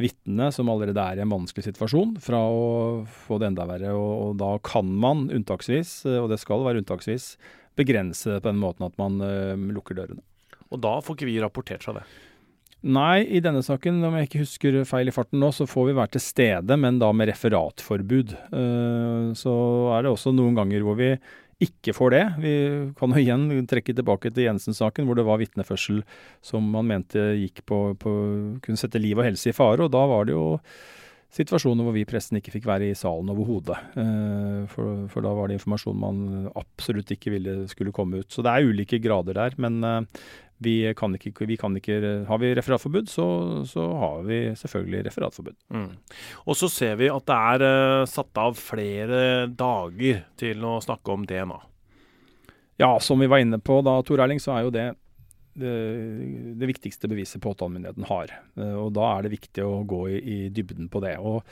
[0.00, 3.92] vitnene, som allerede er i en vanskelig situasjon, fra å få det enda verre.
[3.94, 7.34] Og, da kan man unntaksvis, og det skal være unntaksvis,
[7.78, 9.20] begrense det på den måten at man
[9.76, 10.24] lukker dørene.
[10.70, 12.06] Og da får ikke vi rapportert fra det?
[12.80, 15.96] Nei, i denne saken, om jeg ikke husker feil i farten nå, så får vi
[15.98, 18.32] være til stede, men da med referatforbud.
[18.54, 19.52] Uh, så
[19.96, 21.12] er det også noen ganger hvor vi
[21.60, 22.22] ikke får det.
[22.40, 22.54] Vi
[22.96, 26.00] kan jo igjen trekke tilbake til Jensen-saken, hvor det var vitneførsel
[26.44, 28.14] som man mente gikk på, på
[28.64, 29.84] kunne sette liv og helse i fare.
[29.84, 30.46] Og da var det jo
[31.34, 33.78] situasjoner hvor vi i pressen ikke fikk være i salen overhodet.
[33.94, 36.22] Uh, for, for, da var det informasjon man
[36.58, 38.30] absolutt ikke ville skulle komme ut.
[38.32, 39.58] Så det er ulike grader der.
[39.62, 40.24] Men uh,
[40.60, 43.26] vi kan ikke, vi kan ikke Har vi referatforbud, så,
[43.64, 45.56] så, har vi selvfølgelig referatforbud.
[45.72, 45.90] Mm.
[46.44, 51.14] Og så ser vi at det er uh, satt av flere dager til å snakke
[51.14, 51.60] om DNA.
[52.80, 54.86] Ja, som vi var inne på da, Tor Erling, så er jo det
[55.60, 55.74] det,
[56.60, 58.34] det viktigste beviset påtalemyndigheten har.
[58.58, 61.16] Uh, og da er det viktig å gå i, i, dybden på det.
[61.20, 61.44] Og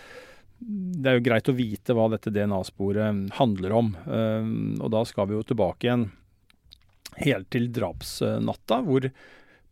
[0.59, 3.93] det er jo greit å vite hva dette DNA-sporet handler om.
[4.09, 6.09] Uh, og da skal vi jo tilbake igjen
[7.25, 9.09] helt til drapsnatta, hvor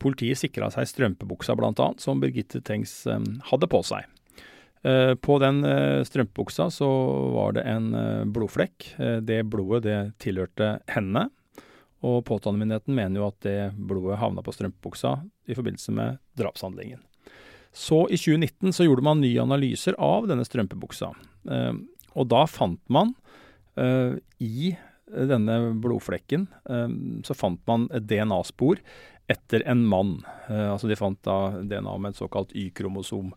[0.03, 4.07] politiet sikra seg strømpebuksa bl.a., som Birgitte Tengs eh, hadde på seg.
[4.87, 6.91] Eh, på den eh, strømpebuksa så
[7.37, 7.91] var det en
[8.33, 8.93] blodflekk.
[9.27, 11.29] Det blodet det tilhørte henne.
[12.05, 15.15] Og påtalemyndigheten mener jo at det blodet havna på strømpebuksa
[15.49, 17.01] i forbindelse med drapshandlingen.
[17.77, 21.11] Så i 2019 så gjorde man nye analyser av denne strømpebuksa.
[22.17, 23.13] Og da fant man
[24.41, 26.89] i denne blodflekken, eh,
[27.25, 28.81] så fant man et DNA-spor
[29.31, 30.19] etter en mann.
[30.49, 33.33] Eh, altså De fant da DNA med et såkalt Y-kromosom.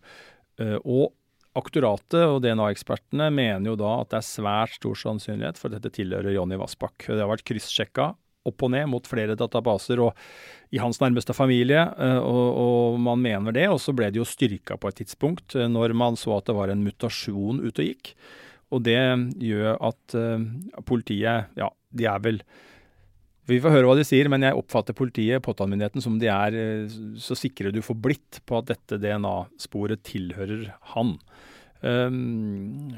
[0.60, 1.12] Eh, og
[1.58, 5.94] aktoratet og DNA-ekspertene mener jo da at det er svært stor sannsynlighet for at dette
[5.98, 7.08] tilhører Jonny Vassbakk.
[7.08, 8.12] Det har vært kryssjekka
[8.48, 10.18] opp og ned mot flere databaser og
[10.72, 11.82] i hans nærmeste familie,
[12.22, 13.66] og, og, man mener det.
[13.72, 16.70] Og så ble det jo styrka på et tidspunkt når man så at det var
[16.70, 18.12] en mutasjon ute og gikk.
[18.70, 19.00] Og det
[19.42, 20.44] gjør at uh,
[20.86, 22.38] politiet, ja, de er vel
[23.50, 26.86] Vi får høre hva de sier, men jeg oppfatter politiet, påtalemyndigheten, som de er
[27.18, 31.16] så sikre du får blitt på at dette DNA-sporet tilhører han.
[31.80, 32.90] Um,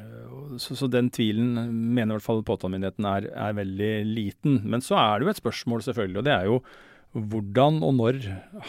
[0.59, 1.55] så, så, den tvilen
[1.95, 4.59] mener i hvert fall påtalemyndigheten er, er veldig liten.
[4.67, 6.59] Men så er det jo et spørsmål, selvfølgelig, og det er jo
[7.13, 8.21] hvordan og når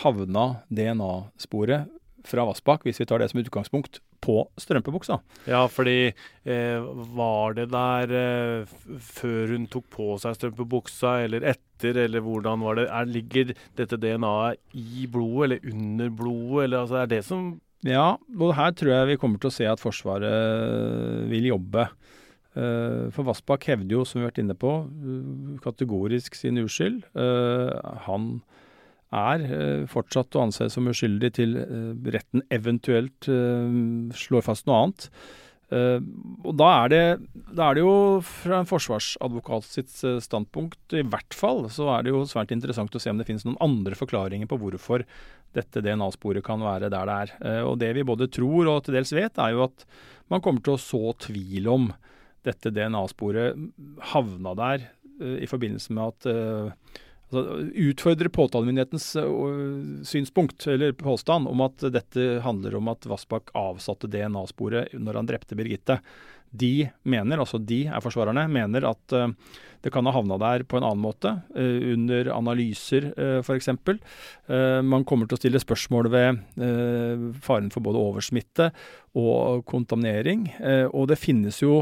[0.04, 1.92] havna DNA-sporet
[2.28, 5.18] fra Vassbakk, hvis vi tar det som utgangspunkt, på strømpebuksa?
[5.52, 6.14] Ja, fordi
[6.48, 6.86] eh,
[7.16, 12.80] var det der eh, før hun tok på seg strømpebuksa, eller etter, eller hvordan var
[12.80, 12.88] det?
[12.88, 17.50] Er, ligger dette DNA-et i blodet, eller under blodet, eller altså, er det som
[17.84, 21.90] Ja, og her tror jeg vi kommer til å se at Forsvaret vil jobbe.
[22.54, 27.02] Uh, for Vassbakk hevder jo, som vi har vært inne på, uh, kategorisk sin uskyld.
[28.08, 28.36] Han
[29.14, 33.80] er eh, fortsatt å anse som uskyldig til eh, retten eventuelt eh,
[34.18, 35.10] slår fast noe annet.
[35.74, 37.04] Og da er, det,
[37.56, 37.96] da er det jo
[38.28, 39.94] fra en forsvarsadvokat sitt
[40.24, 43.46] standpunkt, i hvert fall, så er det jo svært interessant å se om det finnes
[43.48, 45.06] noen andre forklaringer på hvorfor
[45.54, 47.36] dette DNA-sporet kan være der det er.
[47.68, 49.86] og det vi både tror og til dels vet, er jo at
[50.34, 51.92] man kommer til å så tvil om
[52.44, 53.60] dette DNA-sporet
[54.14, 54.88] havna der
[55.24, 56.30] i forbindelse med at
[57.34, 59.08] utfordre påtalemyndighetens
[60.08, 65.58] synspunkt, eller påstand, om at dette handler om at Vassbakk avsatte DNA-sporet når han drepte
[65.60, 66.00] Birgitte.
[66.54, 69.16] De mener, altså de er forsvarerne, mener at
[69.84, 73.10] det kan ha havna der på en annen måte, under analyser
[73.42, 73.72] f.eks.
[74.86, 76.44] Man kommer til å stille spørsmål ved
[77.44, 78.70] faren for både oversmitte
[79.18, 80.46] og kontaminering.
[80.94, 81.82] og det finnes jo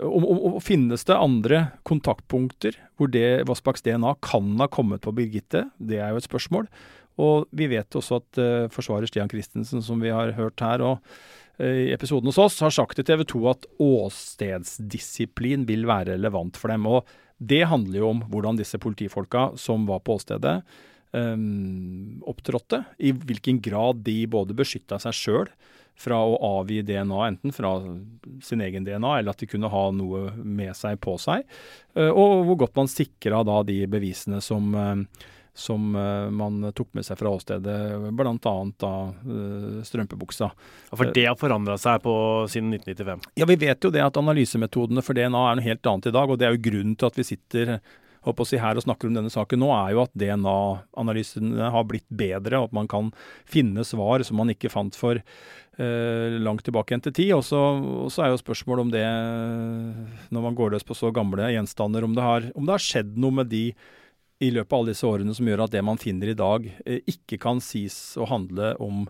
[0.00, 5.14] og, og, og, Finnes det andre kontaktpunkter hvor det Vassbakks DNA kan ha kommet på
[5.16, 5.66] Birgitte?
[5.76, 6.68] Det er jo et spørsmål.
[7.20, 11.00] Og vi vet også at uh, forsvarer Stian Christensen, som vi har hørt her og
[11.60, 16.60] uh, i episoden hos oss, har sagt til TV 2 at åstedsdisiplin vil være relevant
[16.60, 16.86] for dem.
[16.88, 17.08] Og
[17.40, 20.60] det handler jo om hvordan disse politifolka som var på åstedet,
[21.16, 22.84] um, opptrådte.
[23.00, 25.52] I hvilken grad de både beskytta seg sjøl
[26.00, 27.74] fra å avgi DNA, enten fra
[28.42, 31.44] sin egen DNA eller at de kunne ha noe med seg på seg.
[31.94, 36.94] Eh, og hvor godt man sikra da de bevisene som, eh, som eh, man tok
[36.96, 37.76] med seg fra åstedet,
[38.16, 38.56] bl.a.
[38.80, 38.94] da
[39.84, 40.50] strømpebuksa.
[40.94, 42.14] For det har forandra seg på
[42.48, 43.32] siden 1995?
[43.42, 46.32] Ja, vi vet jo det at analysemetodene for DNA er noe helt annet i dag.
[46.32, 47.76] Og det er jo grunnen til at vi sitter
[48.26, 51.86] håper å si her og snakker om denne saken nå, er jo at DNA-analysene har
[51.88, 53.10] blitt bedre, og at man kan
[53.48, 55.22] finne svar som man ikke fant for
[55.80, 57.30] langt tilbake igjen til tid.
[57.36, 59.04] Og så, er jo spørsmålet om det,
[60.28, 63.16] når man går løs på så gamle gjenstander, om det har, om det har skjedd
[63.16, 63.64] noe med de
[64.40, 67.02] i løpet av alle disse årene som gjør at det man finner i dag, eh,
[67.12, 69.02] ikke kan sies å handle om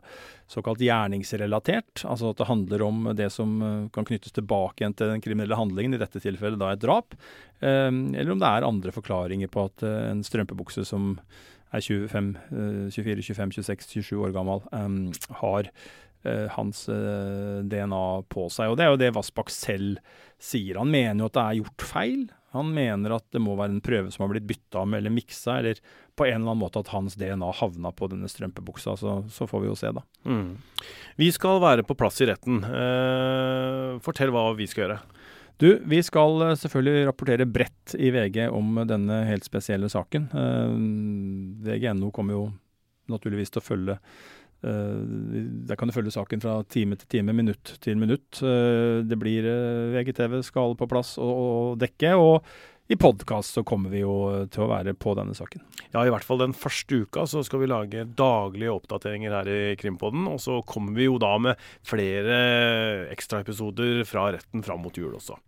[0.51, 2.03] såkalt gjerningsrelatert.
[2.03, 5.59] Altså at det handler om det som eh, kan knyttes tilbake igjen til den kriminelle
[5.59, 7.15] handlingen, i dette tilfellet da et drap.
[7.63, 11.15] Eh, eller om det er andre forklaringer på at en strømpebukse som
[11.71, 12.33] er 25,
[12.91, 14.65] 24, 25, 26, 27 år gammel,
[15.39, 15.69] har
[16.53, 18.69] hans DNA på seg.
[18.73, 19.99] Og det er jo det Vassbakk selv
[20.41, 20.77] sier.
[20.81, 22.27] Han mener jo at det er gjort feil.
[22.51, 25.61] Han mener at det må være en prøve som har blitt bytta om eller miksa,
[25.61, 25.79] eller
[26.19, 28.97] på en eller annen måte at hans DNA havna på denne strømpebuksa.
[28.99, 30.03] Så, så får vi jo se, da.
[30.27, 30.57] Mm.
[31.21, 32.65] Vi skal være på plass i retten.
[32.67, 34.99] Eh, fortell hva vi skal gjøre.
[35.63, 40.27] Du, vi skal eh, selvfølgelig rapportere bredt i VG om denne helt spesielle saken.
[40.35, 40.75] Eh,
[41.71, 42.45] VGNO kommer jo
[43.11, 47.77] naturligvis til å følge Eh, der kan du følge saken fra time til time, minutt
[47.81, 48.43] til minutt.
[48.45, 52.15] Eh, det blir eh, VGTV skal på plass og dekke.
[52.17, 52.45] og
[52.91, 54.15] i podkast så kommer vi jo
[54.51, 55.63] til å være på denne saken.
[55.93, 59.61] Ja, i hvert fall den første uka så skal vi lage daglige oppdateringer her i
[59.79, 60.27] Krimpodden.
[60.27, 62.41] Og så kommer vi jo da med flere
[63.15, 65.39] ekstraepisoder fra retten fram mot jul også.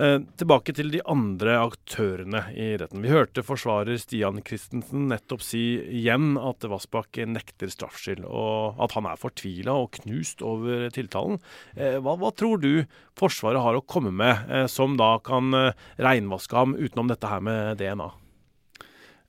[0.00, 3.02] Eh, tilbake til de andre aktørene i retten.
[3.04, 5.62] Vi hørte forsvarer Stian Christensen nettopp si
[6.00, 11.42] igjen at Vassbakk nekter straffskyld, og at han er fortvila og knust over tiltalen.
[11.76, 12.86] Eh, hva, hva, tror du
[13.18, 15.52] Forsvaret har å komme med eh, som da kan
[16.00, 18.08] reinvaske ham utenom dette her med DNA?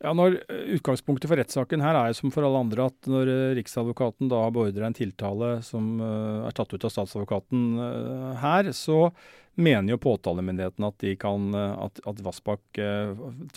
[0.03, 3.31] Ja, når eh, Utgangspunktet for rettssaken her er jo som for alle andre at når
[3.31, 7.63] eh, Riksadvokaten da beordrer en tiltale som uh, er tatt ut av statsadvokaten
[8.41, 9.07] her, så
[9.55, 12.79] mener jo påtalemyndigheten at, kan, at, at Vassbakk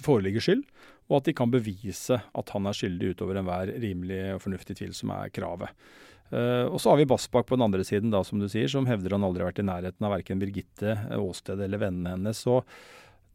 [0.04, 0.64] foreligger skyld,
[1.08, 4.92] og at de kan bevise at han er skyldig utover enhver rimelig og fornuftig tvil,
[4.94, 5.72] som er kravet.
[6.26, 8.86] Uh, og så har vi Bassbakk på den andre siden, da, som du sier, som
[8.90, 12.40] hevder han aldri har vært i nærheten av verken Birgitte, åstedet eller vennene hennes.
[12.42, 12.60] Så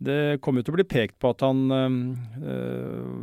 [0.02, 3.20] det kom jo til å bli pekt på at han øh,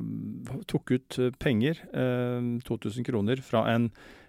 [0.71, 3.89] tok ut penger, øh, 2000 kroner, fra en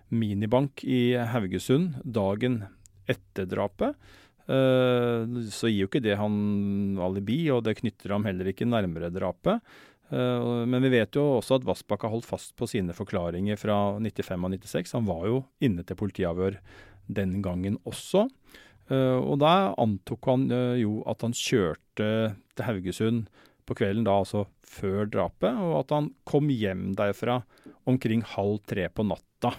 [0.10, 2.64] minibank i Haugesund dagen
[3.10, 3.94] etter drapet.
[4.50, 9.12] Uh, så gir jo ikke det han alibi, og det knytter ham heller ikke nærmere
[9.14, 9.62] drapet.
[10.10, 14.48] Men vi vet jo også at Vassbakk har holdt fast på sine forklaringer fra 95
[14.48, 14.94] og 96.
[14.98, 16.58] Han var jo inne til politiavhør
[17.06, 18.24] den gangen også.
[18.90, 20.48] Og da antok han
[20.82, 23.28] jo at han kjørte til Haugesund
[23.70, 27.42] på kvelden, da altså før drapet, og at han kom hjem derfra
[27.90, 29.54] omkring halv tre på natta.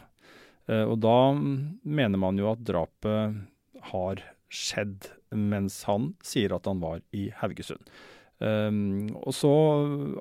[0.70, 3.41] Eh, og da mener man jo at drapet
[3.93, 7.84] har skjedd mens han sier at han var i Haugesund.
[8.41, 9.53] Um, og så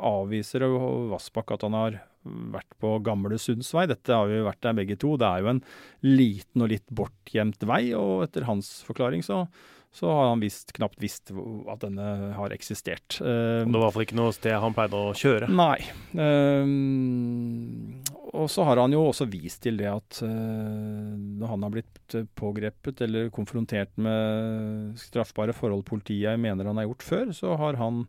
[0.04, 3.86] avviser Vassbakk at han har vært på Gamle Sundsvei.
[3.88, 5.14] Dette har vi vært der begge to.
[5.18, 5.62] Det er jo en
[6.04, 9.46] liten og litt bortgjemt vei, og etter hans forklaring så
[9.92, 13.18] så har han visst, knapt visst at denne har eksistert.
[13.22, 15.50] Uh, det var i hvert fall ikke noe sted han pleide å kjøre?
[15.50, 15.80] Nei.
[16.14, 16.66] Uh,
[18.30, 22.18] og så har han jo også vist til det at uh, når han har blitt
[22.38, 28.06] pågrepet eller konfrontert med straffbare forhold politiet mener han har gjort før, så har han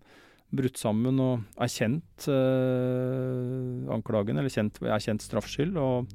[0.50, 5.78] brutt sammen og erkjent uh, anklagen, eller kjent, erkjent straffskyld.
[5.80, 6.10] og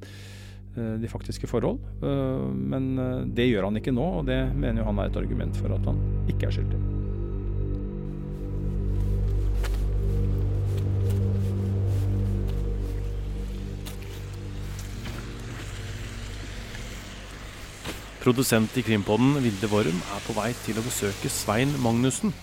[0.76, 1.80] de faktiske forhold.
[2.02, 5.18] Eh, men eh, det gjør han ikke nå, og det mener jo han er et
[5.22, 6.00] argument for at han
[6.30, 6.82] ikke er skyldig.
[18.26, 22.34] Produsent i Krimpodden, Vilde Worm, er på vei til å besøke Svein Magnussen.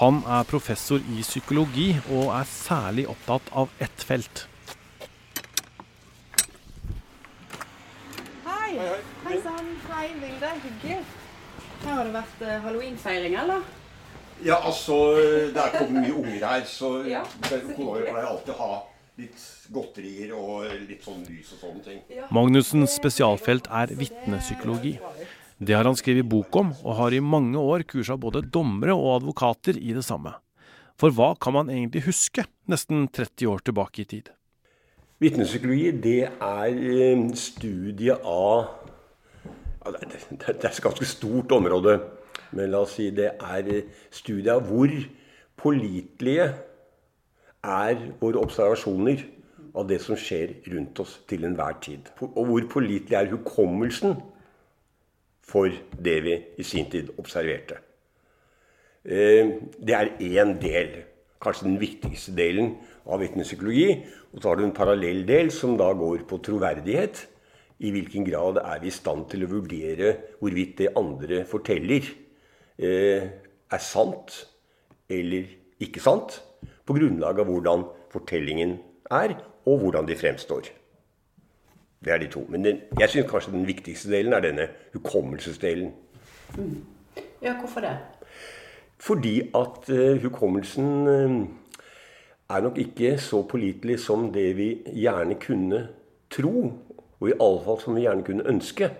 [0.00, 4.46] Han er professor i psykologi og er særlig opptatt av ett felt
[8.76, 9.68] Hei sann.
[9.88, 10.48] Hei, Vilde.
[10.60, 10.96] Hyggelig.
[11.80, 13.62] Her har det vært uh, halloweenfeiring, eller?
[14.44, 18.76] Ja, altså Det er kommet mye unger her, så ja, kona pleier alltid å ha
[19.16, 22.02] litt godterier og litt sånn lys og sånne ting.
[22.36, 24.98] Magnussens spesialfelt er vitnepsykologi.
[25.56, 29.22] Det har han skrevet bok om, og har i mange år kursa både dommere og
[29.22, 30.36] advokater i det samme.
[31.00, 34.35] For hva kan man egentlig huske nesten 30 år tilbake i tid?
[35.18, 38.66] Vitnepsykologi det er eh, studiet av
[39.86, 42.00] det er et ganske stort område.
[42.52, 43.70] Men la oss si det er
[44.10, 44.92] studiet av hvor
[45.56, 46.50] pålitelige
[47.66, 49.24] er våre observasjoner
[49.76, 52.08] av det som skjer rundt oss til enhver tid.
[52.20, 54.16] Og hvor pålitelig er hukommelsen
[55.46, 57.78] for det vi i sin tid observerte.
[59.04, 61.02] Eh, det er én del,
[61.40, 62.74] kanskje den viktigste delen
[63.06, 63.88] av vitnepsykologi.
[64.32, 67.22] Og så har du en parallell del som da går på troverdighet
[67.84, 72.08] i hvilken grad er vi i stand til å vurdere hvorvidt det andre forteller,
[72.78, 73.28] eh,
[73.66, 74.46] er sant
[75.10, 75.46] eller
[75.82, 76.40] ikke sant,
[76.86, 78.78] på grunnlag av hvordan fortellingen
[79.10, 79.36] er,
[79.66, 80.70] og hvordan de fremstår.
[82.04, 82.44] Det er de to.
[82.48, 85.92] Men den, jeg syns kanskje den viktigste delen er denne hukommelsesdelen.
[86.56, 86.84] Mm.
[87.42, 87.96] Ja, hvorfor det?
[88.98, 91.46] Fordi at uh, hukommelsen uh,
[92.50, 95.86] er nok ikke så pålitelig som det vi gjerne kunne
[96.30, 96.72] tro
[97.20, 98.90] og i alle fall som vi gjerne kunne ønske.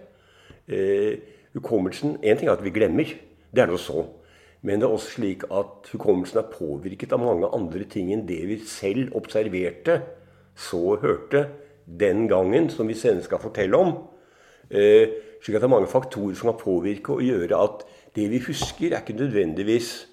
[0.66, 1.18] Eh,
[1.54, 3.12] hukommelsen Én ting er at vi glemmer.
[3.52, 4.06] Det er nå så.
[4.62, 8.40] Men det er også slik at hukommelsen er påvirket av mange andre ting enn det
[8.48, 10.00] vi selv observerte,
[10.56, 11.46] så hørte
[11.86, 13.92] den gangen, som vi senere skal fortelle om.
[14.70, 15.12] Eh,
[15.44, 17.84] slik at det er mange faktorer som kan påvirke og gjøre at
[18.16, 20.08] det vi husker, er ikke nødvendigvis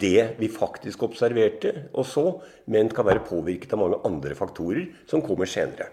[0.00, 2.24] det vi faktisk observerte og så,
[2.66, 5.90] men kan være påvirket av mange andre faktorer som kommer senere.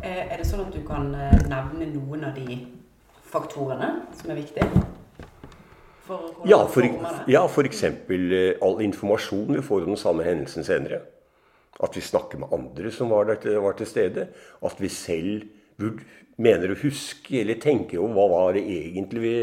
[0.00, 2.58] Eh, er det sånn at du kan eh, nevne noen av de
[3.30, 4.84] faktorene som er viktige?
[6.06, 6.86] For ja, for,
[7.30, 8.32] ja, for eksempel
[8.64, 11.04] all informasjon vi får om den samme hendelsen senere.
[11.80, 14.26] At vi snakker med andre som var, der, var til stede.
[14.66, 15.46] At vi selv
[16.40, 19.34] mener å huske eller tenke over hva var det egentlig vi,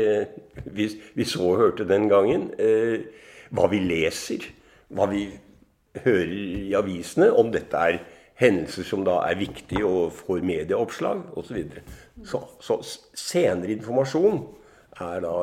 [0.78, 2.50] vi, vi så og hørte den gangen.
[2.58, 3.08] Eh,
[3.56, 4.48] hva vi leser.
[4.94, 5.26] Hva vi
[6.04, 7.30] hører i avisene.
[7.34, 8.00] Om dette er
[8.38, 11.62] hendelser som da er viktige og får medieoppslag osv.
[12.24, 14.42] Så, så, så senere informasjon
[15.02, 15.34] er da,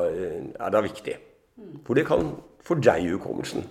[0.59, 1.17] er da, viktig.
[1.87, 2.33] For det kan
[2.65, 3.67] fordreie hukommelsen.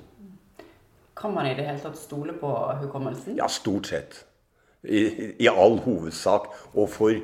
[1.17, 2.51] Kan man i det hele tatt stole på
[2.83, 3.37] hukommelsen?
[3.39, 4.25] Ja, stort sett.
[4.85, 6.51] I, i all hovedsak.
[6.75, 7.17] Og for,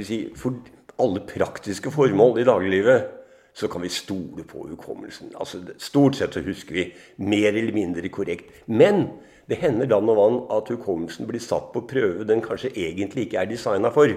[0.00, 0.56] si, for
[1.00, 3.23] alle praktiske formål i dagliglivet
[3.54, 5.32] så kan vi stole på hukommelsen.
[5.38, 6.88] Altså, stort sett så husker vi
[7.22, 8.50] mer eller mindre korrekt.
[8.66, 9.06] Men
[9.48, 13.42] det hender da og vann at hukommelsen blir satt på prøve den kanskje egentlig ikke
[13.42, 14.10] er designa for.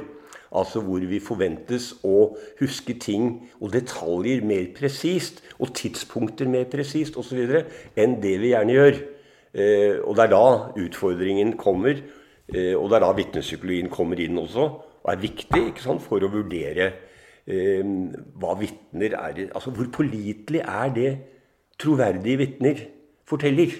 [0.55, 2.31] Altså hvor vi forventes å
[2.61, 7.43] huske ting og detaljer mer presist, og tidspunkter mer presist osv.
[7.95, 9.01] enn det vi gjerne gjør.
[9.57, 10.47] Eh, og det er da
[10.79, 11.99] utfordringen kommer,
[12.53, 14.65] eh, og det er da vitnepsykologien kommer inn også,
[15.03, 16.93] og er viktig ikke sant, for å vurdere
[17.47, 21.11] hva vitner er Altså hvor pålitelig er det
[21.79, 22.81] troverdige vitner
[23.27, 23.71] forteller?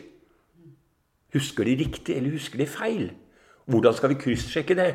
[1.34, 3.10] Husker de riktig, eller husker de feil?
[3.68, 4.94] Hvordan skal vi kryssjekke det?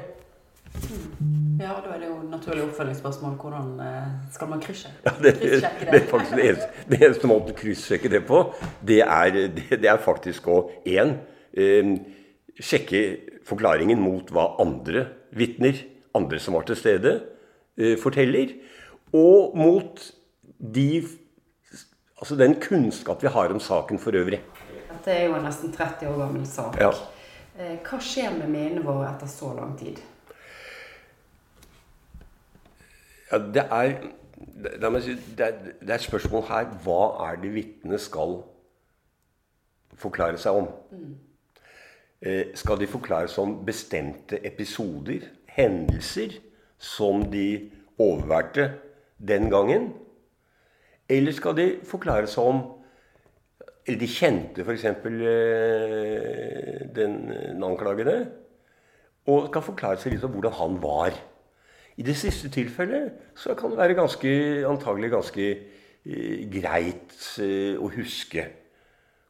[1.60, 3.34] Ja, da er det jo naturlig oppfølgingsspørsmål.
[3.42, 7.30] Hvordan eh, skal man kryssjekke Ja, det, det, det er faktisk det eneste, det eneste
[7.30, 8.40] måten å kryssjekke det på,
[8.80, 10.58] det er, det, er faktisk å
[10.88, 11.18] én
[11.52, 11.92] eh,
[12.56, 13.02] sjekke
[13.46, 15.04] forklaringen mot hva andre
[15.36, 15.76] vitner,
[16.16, 17.18] andre som var til stede,
[18.02, 18.50] forteller,
[19.12, 20.00] og mot
[20.74, 21.02] de,
[22.20, 24.40] altså den kunnskap vi har om saken for øvrig.
[24.92, 26.76] Dette er jo en nesten 30 år gammel sak.
[26.80, 26.90] Ja.
[27.58, 29.98] Eh, Hva skjer med minnene våre etter så lang tid?
[33.32, 33.92] Ja, det er,
[34.78, 38.38] la meg si, det, er, det er et spørsmål her hva er det vitnet skal
[39.98, 40.70] forklare seg om.
[42.22, 46.38] Eh, skal de forklare seg om bestemte episoder, hendelser,
[46.82, 47.70] som de
[48.02, 48.72] overværte
[49.22, 49.92] den gangen?
[51.08, 52.62] Eller skal de forklare seg om
[53.86, 54.84] Eller de kjente f.eks.
[54.86, 54.94] Eh,
[56.94, 58.14] den, den anklagede,
[59.26, 61.16] og skal forklare seg litt om hvordan han var.
[61.98, 64.30] I det siste tilfellet så kan det være ganske,
[64.70, 68.46] antagelig ganske eh, greit eh, å huske.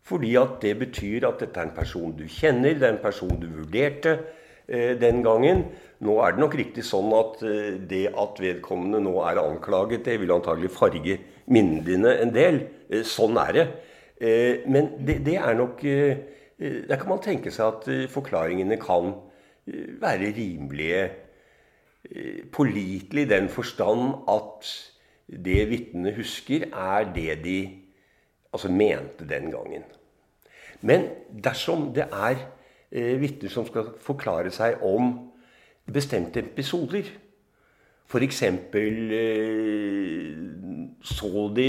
[0.04, 3.32] Fordi at det betyr at dette er en person du kjenner, det er en person
[3.32, 5.66] du vurderte eh, den gangen.
[6.02, 10.18] Nå er det nok riktig sånn at eh, det at vedkommende nå er anklaget, det
[10.18, 11.18] vil antagelig farge
[11.52, 12.58] minnene dine en del.
[12.90, 13.66] Eh, sånn er det.
[14.18, 16.24] Eh, men det, det er nok eh,
[16.58, 19.12] eh, Der kan man tenke seg at eh, forklaringene kan
[19.66, 24.72] eh, være rimelige eh, pålitelig i den forstand at
[25.32, 27.60] det vitnene husker, er det de
[28.52, 29.86] altså mente den gangen.
[30.82, 32.51] Men dersom det er eh,
[32.92, 35.14] vitner som skal forklare seg om
[35.88, 37.08] bestemte episoder,
[38.12, 38.42] f.eks.
[38.42, 38.58] Eh,
[41.02, 41.68] så de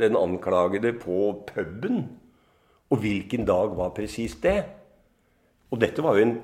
[0.00, 2.04] den anklagede på puben,
[2.90, 4.64] og hvilken dag var presis det?
[5.70, 6.40] Og dette var jo en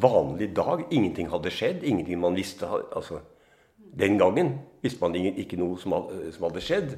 [0.00, 0.86] vanlig dag.
[0.90, 1.82] Ingenting hadde skjedd.
[1.84, 2.66] Ingenting man visste.
[2.96, 3.20] altså
[3.76, 6.96] Den gangen visste man ikke noe som hadde, skjedd.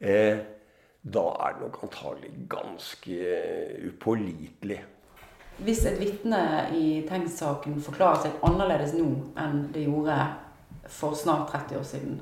[0.00, 0.38] Eh,
[1.06, 4.80] da er det nok antagelig ganske eh, upålitelig.
[5.64, 6.38] Hvis et vitne
[6.76, 9.06] i Tengs-saken forklarer seg annerledes nå
[9.40, 10.16] enn det gjorde
[10.92, 12.18] for snart 30 år siden,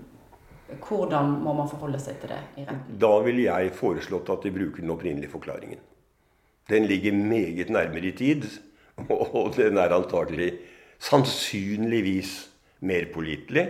[0.86, 2.98] hvordan må man forholde seg til det i retten?
[3.02, 5.82] Da ville jeg foreslått at de bruker den opprinnelige forklaringen.
[6.70, 8.46] Den ligger meget nærmere i tid,
[9.10, 10.52] og den er antagelig
[11.02, 12.36] sannsynligvis
[12.80, 13.66] mer pålitelig.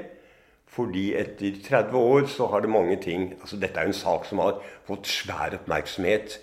[0.75, 4.25] Fordi etter 30 år så har det mange ting altså Dette er jo en sak
[4.27, 4.57] som har
[4.89, 6.41] fått svær oppmerksomhet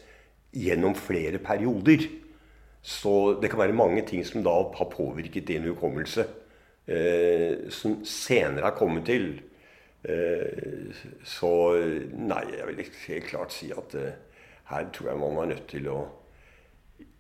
[0.55, 2.07] gjennom flere perioder.
[2.81, 6.25] Så det kan være mange ting som da har påvirket din hukommelse,
[6.87, 9.41] eh, som senere har kommet til.
[10.01, 10.89] Eh,
[11.23, 11.51] så
[12.17, 14.17] nei, jeg vil helt klart si at eh,
[14.71, 15.99] her tror jeg man er nødt til å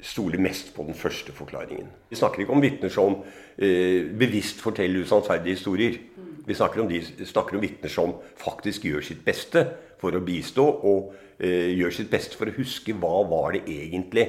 [0.01, 1.89] stole mest på den første forklaringen.
[2.09, 3.19] Vi snakker ikke om vitner som
[3.57, 5.99] eh, bevisst forteller usannsverdige historier.
[6.47, 7.03] Vi snakker om, de,
[7.37, 9.65] om vitner som faktisk gjør sitt beste
[10.01, 14.25] for å bistå, og eh, gjør sitt beste for å huske hva var det egentlig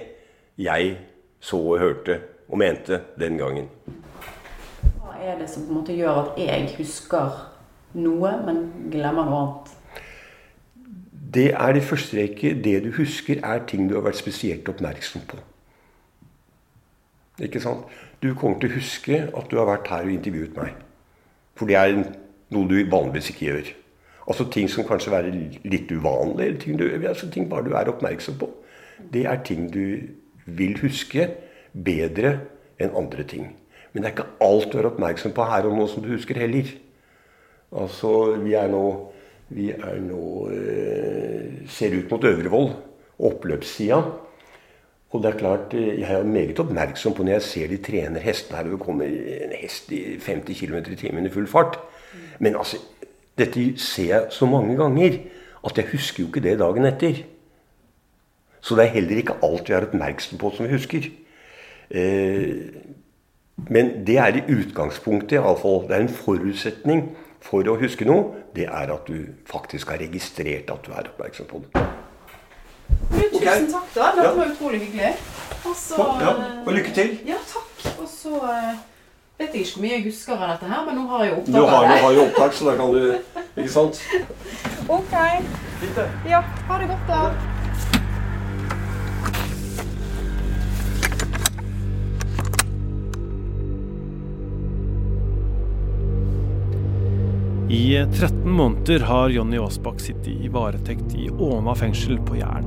[0.61, 0.99] jeg
[1.43, 3.69] så og hørte og mente den gangen.
[5.03, 7.39] Hva er det som på en måte gjør at jeg husker
[7.99, 9.73] noe, men glemmer noe annet?
[11.33, 15.25] Det er i første rekke det du husker, er ting du har vært spesielt oppmerksom
[15.29, 15.41] på.
[17.43, 17.89] Ikke sant?
[18.23, 20.75] Du kommer til å huske at du har vært her og intervjuet meg.
[21.59, 21.95] For det er
[22.53, 23.71] noe du vanligvis ikke gjør.
[24.29, 25.31] Altså ting som kanskje er
[25.67, 28.51] litt uvanlig, eller ting, du, altså ting bare du er oppmerksom på.
[29.13, 30.13] Det er ting du
[30.47, 31.29] vil huske
[31.73, 32.37] bedre
[32.81, 33.51] enn andre ting.
[33.93, 36.41] Men det er ikke alt du er oppmerksom på her og nå som du husker
[36.41, 36.71] heller.
[37.73, 38.85] Altså, vi er nå,
[39.53, 42.71] vi er nå eh, ser ut mot Øvrevoll,
[43.29, 44.01] oppløpssida.
[45.13, 48.25] Og det er klart, eh, jeg er meget oppmerksom på når jeg ser de trener
[48.25, 51.79] hestene her, og det kommer en hest i 50 km i timen i full fart.
[52.41, 52.81] Men altså,
[53.39, 55.21] dette ser jeg så mange ganger
[55.65, 57.23] at jeg husker jo ikke det dagen etter.
[58.63, 61.09] Så det er heller ikke alt vi er oppmerksom på som vi husker.
[61.91, 62.53] Eh,
[63.69, 65.83] men det er i utgangspunktet iallfall.
[65.89, 67.03] Det er en forutsetning
[67.43, 68.45] for å huske noe.
[68.55, 71.83] Det er at du faktisk har registrert at du er oppmerksom på det.
[73.13, 74.09] Tusen takk, da.
[74.17, 75.13] Dette var utrolig hyggelig.
[75.63, 76.33] Og så Ja,
[76.67, 77.13] og lykke til.
[77.27, 77.99] Ja, takk.
[78.03, 78.77] Og så eh,
[79.39, 81.41] vet jeg ikke hvor mye jeg husker av dette her, men nå har jeg jo
[81.47, 83.01] Du opptak har, du har jo opptak, så da kan du
[83.57, 84.03] Ikke sant?
[84.99, 85.19] OK.
[86.29, 87.62] Ja, ha det godt, da.
[97.73, 102.67] I 13 måneder har Jonny Aasbakk sittet i varetekt i Åna fengsel på Jæren.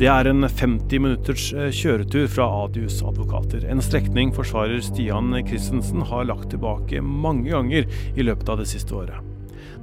[0.00, 3.66] Det er en 50 minutters eh, kjøretur fra Adius advokater.
[3.68, 7.84] En strekning forsvarer Stian Christensen har lagt tilbake mange ganger
[8.16, 9.20] i løpet av det siste året.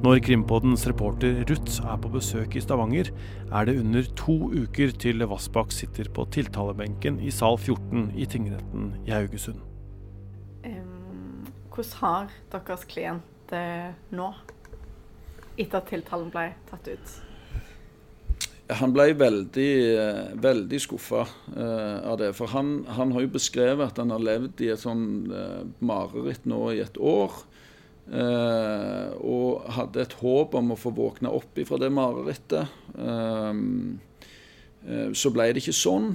[0.01, 3.11] Når Krimpoddens reporter Ruth er på besøk i Stavanger,
[3.53, 8.89] er det under to uker til Vassbakk sitter på tiltalebenken i sal 14 i tingretten
[9.05, 9.61] i Haugesund.
[10.65, 14.31] Um, hvordan har deres klient det nå?
[15.57, 17.13] Etter at tiltalen ble tatt ut?
[18.71, 22.31] Han ble veldig, eh, veldig skuffa uh, av det.
[22.37, 26.47] For han, han, har jo beskrevet at han har levd i et sånn uh, mareritt
[26.49, 27.43] nå i et år.
[29.23, 32.67] Og hadde et håp om å få våkne opp ifra det marerittet.
[35.15, 36.09] så ble det ikke sånn.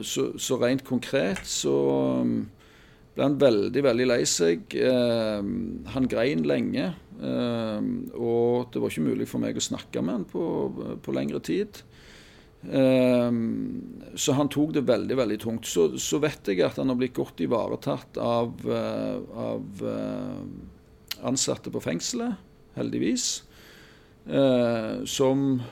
[0.00, 1.74] Så, så, rent konkret så
[3.18, 4.78] ble han veldig, veldig lei seg.
[5.92, 6.92] han grein lenge.
[7.18, 10.42] Eh, og det var ikke mulig for meg å snakke med han på,
[11.02, 11.80] på lengre tid.
[12.62, 13.32] Eh,
[14.18, 15.68] så han tok det veldig veldig tungt.
[15.70, 19.18] Så, så, vet jeg at han har blitt godt ivaretatt av, uh,
[19.50, 22.38] av uh, ansatte på fengselet,
[22.78, 23.28] heldigvis.
[24.28, 25.62] Uh, som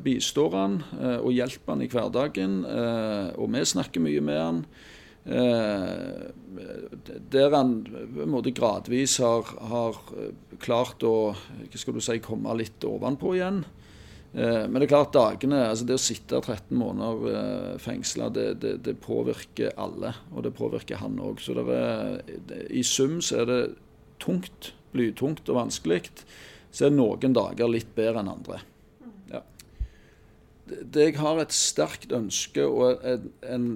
[0.00, 0.76] bistår han
[1.18, 2.54] og hjelper han i hverdagen.
[3.36, 4.62] og vi snakker mye med han.
[5.26, 6.26] Eh,
[7.30, 9.98] der han på en måte gradvis har, har,
[10.62, 13.64] klart å hva skal du si, komme litt ovenpå igjen.
[14.36, 18.46] Eh, men det er klart dagene, altså det å sitte 13 måneder eh, fengsla, det,
[18.62, 20.14] det, det, påvirker alle.
[20.32, 21.42] Og det påvirker han òg.
[21.42, 22.22] Så er,
[22.70, 23.60] i sum så er det
[24.22, 26.04] tungt, blytungt og vanskelig.
[26.70, 28.62] Så er noen dager litt bedre enn andre.
[29.32, 29.42] Ja.
[30.70, 33.68] Det, jeg har et sterkt ønske og en, en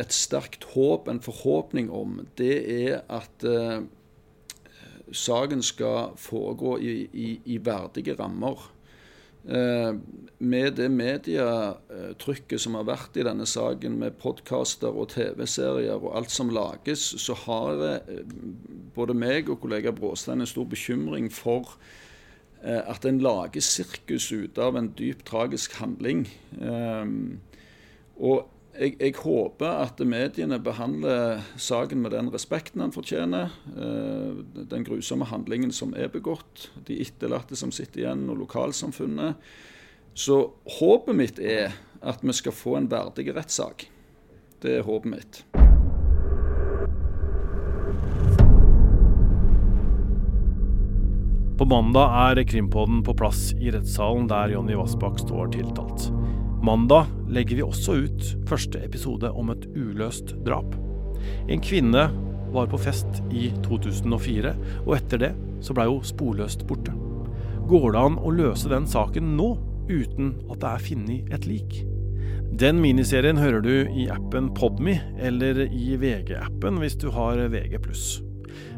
[0.00, 2.54] et sterkt håp, en forhåpning om, det
[2.88, 3.82] er at eh,
[5.12, 8.70] saken skal foregå i, i, i verdige rammer.
[9.42, 9.94] Eh,
[10.38, 16.30] med det medietrykket som har vært i denne saken, med podkaster og TV-serier og alt
[16.30, 18.22] som lages, så har eh,
[18.94, 21.74] både meg og kollega Bråstein en stor bekymring for
[22.62, 26.28] eh, at en lager sirkus ut av en dypt tragisk handling.
[26.62, 27.04] Eh,
[28.22, 33.52] og jeg, jeg, håper at mediene behandler saken med den respekten den fortjener.
[33.76, 34.40] Eh,
[34.72, 39.36] den grusomme handlingen som er begått, de etterlatte som sitter igjen, og lokalsamfunnet.
[40.14, 40.42] Så
[40.78, 43.86] håpet mitt er at vi skal få en verdig rettssak.
[44.62, 45.42] Det er håpet mitt.
[51.60, 56.08] På mandag er Krimpodden på plass i rettssalen der Jonny Vassbakk står tiltalt.
[56.64, 60.76] Mandag legger vi også ut første episode om et uløst drap.
[61.48, 62.08] En kvinne
[62.52, 64.54] var på fest i 2004,
[64.84, 65.32] og etter det
[65.64, 66.94] så blei hun sporløst borte.
[67.70, 69.54] Går det an å løse den saken nå,
[69.88, 71.80] uten at det er funnet et lik?
[72.60, 77.80] Den miniserien hører du i appen Podme eller i VG-appen hvis du har VG+.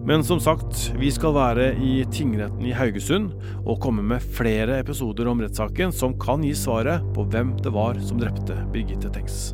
[0.05, 3.33] Men som sagt, vi skal være i tingretten i Haugesund
[3.65, 8.01] og komme med flere episoder om rettssaken som kan gi svaret på hvem det var
[8.05, 9.53] som drepte Birgitte Tengs.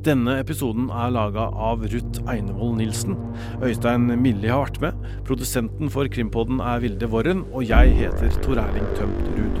[0.00, 3.18] Denne episoden er laga av Ruth Einevold Nilsen.
[3.60, 5.10] Øystein Millie har vært med.
[5.28, 9.60] Produsenten for Krimpodden er Vilde Worren, og jeg heter Tor Erling Tømt Ruud.